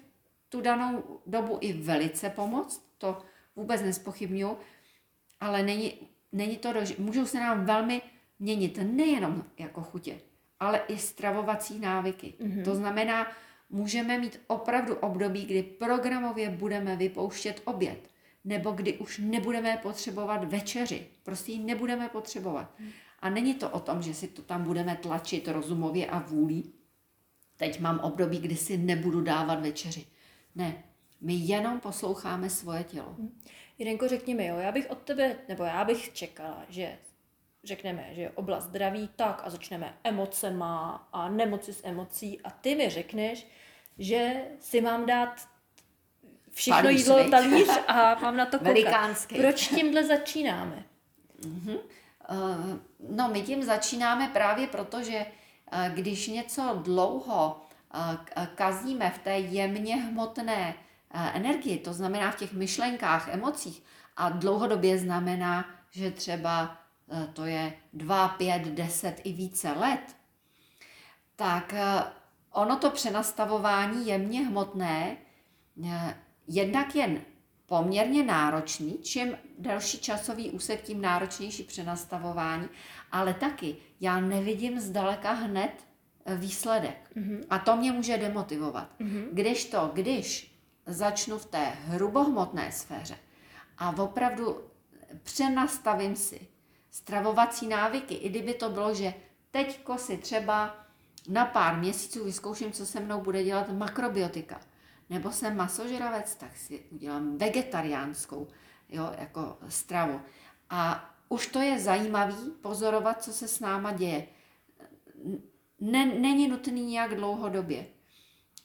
tu 0.48 0.60
danou 0.60 1.20
dobu 1.26 1.58
i 1.60 1.72
velice 1.72 2.30
pomoct, 2.30 2.82
to 2.98 3.18
vůbec 3.56 3.82
nespochybnuju, 3.82 4.58
ale 5.40 5.62
není, 5.62 5.92
není 6.32 6.56
to, 6.56 6.72
dož- 6.72 6.98
můžou 6.98 7.26
se 7.26 7.40
nám 7.40 7.64
velmi 7.64 8.02
měnit 8.38 8.78
nejenom 8.82 9.44
jako 9.58 9.82
chutě, 9.82 10.18
ale 10.60 10.80
i 10.88 10.98
stravovací 10.98 11.78
návyky. 11.78 12.34
Mhm. 12.40 12.64
To 12.64 12.74
znamená, 12.74 13.26
můžeme 13.70 14.18
mít 14.18 14.40
opravdu 14.46 14.94
období, 14.94 15.44
kdy 15.44 15.62
programově 15.62 16.50
budeme 16.50 16.96
vypouštět 16.96 17.60
oběd, 17.64 18.10
nebo 18.46 18.70
kdy 18.70 18.98
už 18.98 19.18
nebudeme 19.18 19.78
potřebovat 19.82 20.44
večeři. 20.44 21.06
Prostě 21.22 21.52
ji 21.52 21.58
nebudeme 21.58 22.08
potřebovat. 22.08 22.74
A 23.20 23.30
není 23.30 23.54
to 23.54 23.70
o 23.70 23.80
tom, 23.80 24.02
že 24.02 24.14
si 24.14 24.28
to 24.28 24.42
tam 24.42 24.64
budeme 24.64 24.96
tlačit 24.96 25.48
rozumově 25.48 26.06
a 26.06 26.18
vůlí. 26.18 26.72
Teď 27.56 27.80
mám 27.80 27.98
období, 27.98 28.38
kdy 28.38 28.56
si 28.56 28.76
nebudu 28.76 29.20
dávat 29.20 29.60
večeři. 29.60 30.06
Ne, 30.54 30.84
my 31.20 31.34
jenom 31.34 31.80
posloucháme 31.80 32.50
svoje 32.50 32.84
tělo. 32.84 33.16
Jirenko, 33.78 34.08
řekni 34.08 34.34
mi, 34.34 34.46
jo, 34.46 34.56
já 34.56 34.72
bych 34.72 34.90
od 34.90 34.98
tebe, 34.98 35.36
nebo 35.48 35.64
já 35.64 35.84
bych 35.84 36.12
čekala, 36.12 36.64
že 36.68 36.98
řekneme, 37.64 38.10
že 38.12 38.20
je 38.20 38.30
oblast 38.30 38.64
zdraví, 38.64 39.10
tak 39.16 39.42
a 39.44 39.50
začneme 39.50 39.98
emocema 40.04 41.08
a 41.12 41.28
nemoci 41.28 41.72
s 41.72 41.84
emocí 41.84 42.40
a 42.40 42.50
ty 42.50 42.74
mi 42.74 42.90
řekneš, 42.90 43.46
že 43.98 44.44
si 44.60 44.80
mám 44.80 45.06
dát 45.06 45.48
všechno 46.56 46.82
Talíř, 46.82 46.98
jídlo, 47.00 47.30
talíř 47.30 47.68
a 47.88 48.14
mám 48.22 48.36
na 48.36 48.46
to 48.46 48.58
koukat. 48.84 48.92
Proč 49.42 49.68
tímhle 49.68 50.04
začínáme? 50.04 50.84
Eh, 52.28 52.78
No, 53.10 53.28
my 53.28 53.42
tím 53.42 53.62
začínáme 53.64 54.28
právě 54.28 54.66
proto, 54.66 55.02
že 55.02 55.26
eh, 55.72 55.90
když 55.94 56.28
něco 56.28 56.80
dlouho 56.82 57.60
k- 58.24 58.46
kazíme 58.54 59.10
v 59.10 59.18
té 59.18 59.38
jemně 59.38 59.96
hmotné 59.96 60.74
energii, 61.34 61.78
to 61.78 61.92
znamená 61.92 62.30
v 62.30 62.36
těch 62.36 62.52
myšlenkách, 62.52 63.28
emocích, 63.34 63.82
a 64.16 64.28
dlouhodobě 64.28 64.98
znamená, 64.98 65.64
že 65.90 66.10
třeba 66.10 66.76
to 67.32 67.44
je 67.44 67.72
2, 67.92 68.28
5, 68.28 68.62
10 68.62 69.20
i 69.24 69.32
více 69.32 69.72
let, 69.72 70.16
tak 71.36 71.74
ono 72.52 72.76
to 72.76 72.90
přenastavování 72.90 74.06
jemně 74.06 74.40
hmotné 74.46 75.16
jednak 76.48 76.94
je 76.94 77.20
poměrně 77.66 78.22
náročný, 78.22 78.98
čím 79.02 79.38
delší 79.58 79.98
časový 79.98 80.50
úsek, 80.50 80.82
tím 80.82 81.00
náročnější 81.00 81.62
přenastavování, 81.62 82.68
ale 83.12 83.34
taky 83.34 83.76
já 84.00 84.20
nevidím 84.20 84.80
zdaleka 84.80 85.32
hned 85.32 85.72
eh, 86.24 86.36
výsledek. 86.36 87.10
Mhm. 87.14 87.42
A 87.50 87.58
to 87.58 87.76
mě 87.76 87.92
může 87.92 88.18
demotivovat. 88.18 88.88
Mhm. 88.98 89.28
Když 89.32 89.64
to, 89.64 89.90
když 89.94 90.56
začnu 90.86 91.38
v 91.38 91.46
té 91.46 91.64
hrubohmotné 91.64 92.72
sféře 92.72 93.16
a 93.78 94.02
opravdu 94.02 94.60
přenastavím 95.22 96.16
si 96.16 96.40
stravovací 96.90 97.66
návyky, 97.66 98.14
i 98.14 98.28
kdyby 98.28 98.54
to 98.54 98.70
bylo, 98.70 98.94
že 98.94 99.14
teďko 99.50 99.98
si 99.98 100.16
třeba 100.16 100.86
na 101.28 101.44
pár 101.44 101.76
měsíců 101.76 102.24
vyzkouším, 102.24 102.72
co 102.72 102.86
se 102.86 103.00
mnou 103.00 103.20
bude 103.20 103.44
dělat 103.44 103.72
makrobiotika, 103.72 104.60
nebo 105.10 105.32
jsem 105.32 105.56
masožravec, 105.56 106.34
tak 106.34 106.56
si 106.56 106.80
udělám 106.90 107.38
vegetariánskou 107.38 108.48
jo, 108.88 109.12
jako 109.18 109.58
stravu. 109.68 110.20
A 110.70 111.10
už 111.28 111.46
to 111.46 111.60
je 111.60 111.80
zajímavý 111.80 112.50
pozorovat, 112.60 113.22
co 113.22 113.32
se 113.32 113.48
s 113.48 113.60
náma 113.60 113.92
děje. 113.92 114.26
Ne, 115.80 116.06
není 116.06 116.48
nutný 116.48 116.86
nějak 116.86 117.14
dlouhodobě. 117.14 117.86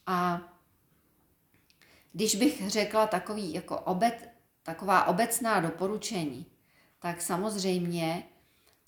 A 0.08 0.41
když 2.13 2.36
bych 2.36 2.69
řekla 2.69 3.08
takový 3.08 3.54
jako 3.54 3.80
obec, 3.80 4.13
taková 4.63 5.06
obecná 5.06 5.60
doporučení, 5.60 6.45
tak 6.99 7.21
samozřejmě 7.21 8.23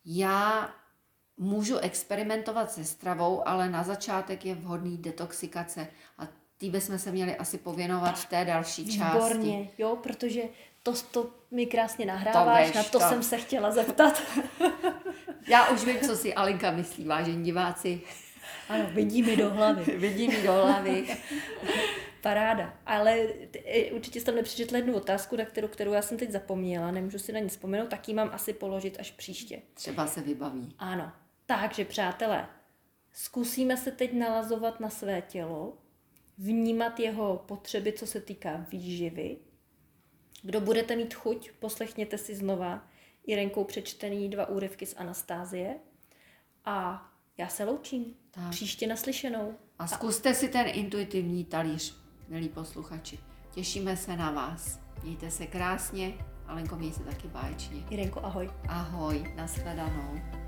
já 0.05 0.73
můžu 1.37 1.77
experimentovat 1.77 2.71
se 2.71 2.85
stravou, 2.85 3.47
ale 3.47 3.69
na 3.69 3.83
začátek 3.83 4.45
je 4.45 4.55
vhodný 4.55 4.97
detoxikace 4.97 5.87
a 6.17 6.27
tý 6.57 6.69
bychom 6.69 6.99
se 6.99 7.11
měli 7.11 7.35
asi 7.35 7.57
pověnovat 7.57 8.19
v 8.19 8.25
té 8.25 8.45
další 8.45 8.97
části. 8.97 9.17
Výborně, 9.17 9.69
jo, 9.77 9.95
protože 9.95 10.41
to, 10.83 10.93
to 11.11 11.29
mi 11.51 11.65
krásně 11.65 12.05
nahráváš, 12.05 12.67
veš, 12.67 12.75
na 12.75 12.83
to, 12.83 12.99
to. 12.99 12.99
jsem 12.99 13.23
se 13.23 13.37
chtěla 13.37 13.71
zeptat. 13.71 14.21
Já 15.47 15.69
už 15.69 15.83
vím, 15.83 15.99
co 15.99 16.15
si 16.15 16.33
Alinka 16.33 16.71
myslí, 16.71 17.05
vážení 17.05 17.43
diváci. 17.43 18.01
ano, 18.69 18.85
vidí 18.91 19.23
mi 19.23 19.37
do 19.37 19.49
hlavy. 19.49 19.83
Vidí 19.97 20.27
mi 20.27 20.41
do 20.43 20.53
hlavy. 20.53 21.17
Paráda. 22.21 22.73
Ale 22.85 23.17
eh, 23.65 23.91
určitě 23.91 24.19
jsi 24.19 24.25
tam 24.25 24.35
nepřečetla 24.35 24.77
jednu 24.77 24.95
otázku, 24.95 25.35
na 25.35 25.45
kterou, 25.45 25.67
kterou 25.67 25.93
já 25.93 26.01
jsem 26.01 26.17
teď 26.17 26.31
zapomněla, 26.31 26.91
nemůžu 26.91 27.19
si 27.19 27.31
na 27.31 27.39
ní 27.39 27.49
vzpomenout, 27.49 27.89
tak 27.89 28.07
ji 28.07 28.13
mám 28.13 28.29
asi 28.33 28.53
položit 28.53 28.97
až 28.99 29.11
příště. 29.11 29.61
Třeba 29.73 30.07
se 30.07 30.21
vybaví. 30.21 30.75
Ano. 30.79 31.11
Takže, 31.45 31.85
přátelé, 31.85 32.47
zkusíme 33.13 33.77
se 33.77 33.91
teď 33.91 34.13
nalazovat 34.13 34.79
na 34.79 34.89
své 34.89 35.21
tělo, 35.21 35.73
vnímat 36.37 36.99
jeho 36.99 37.43
potřeby, 37.47 37.93
co 37.93 38.07
se 38.07 38.21
týká 38.21 38.65
výživy. 38.69 39.37
Kdo 40.41 40.61
budete 40.61 40.95
mít 40.95 41.13
chuť, 41.13 41.51
poslechněte 41.51 42.17
si 42.17 42.35
znova 42.35 42.87
Irenkou 43.25 43.63
přečtený 43.63 44.29
dva 44.29 44.49
úryvky 44.49 44.85
z 44.85 44.95
Anastázie. 44.97 45.75
A 46.65 47.07
já 47.37 47.47
se 47.47 47.63
loučím. 47.63 48.05
Tak. 48.31 48.49
Příště 48.49 48.87
naslyšenou. 48.87 49.53
A 49.79 49.87
zkuste 49.87 50.33
si 50.33 50.47
ten 50.47 50.65
intuitivní 50.67 51.45
talíř, 51.45 51.95
milí 52.27 52.49
posluchači. 52.49 53.19
Těšíme 53.51 53.97
se 53.97 54.17
na 54.17 54.31
vás. 54.31 54.79
Mějte 55.03 55.31
se 55.31 55.47
krásně. 55.47 56.13
Alenko, 56.47 56.75
měj 56.75 56.93
se 56.93 57.03
taky 57.03 57.27
báječně. 57.27 57.83
Irenko, 57.89 58.19
ahoj. 58.25 58.49
Ahoj, 58.67 59.33
nashledanou. 59.35 60.42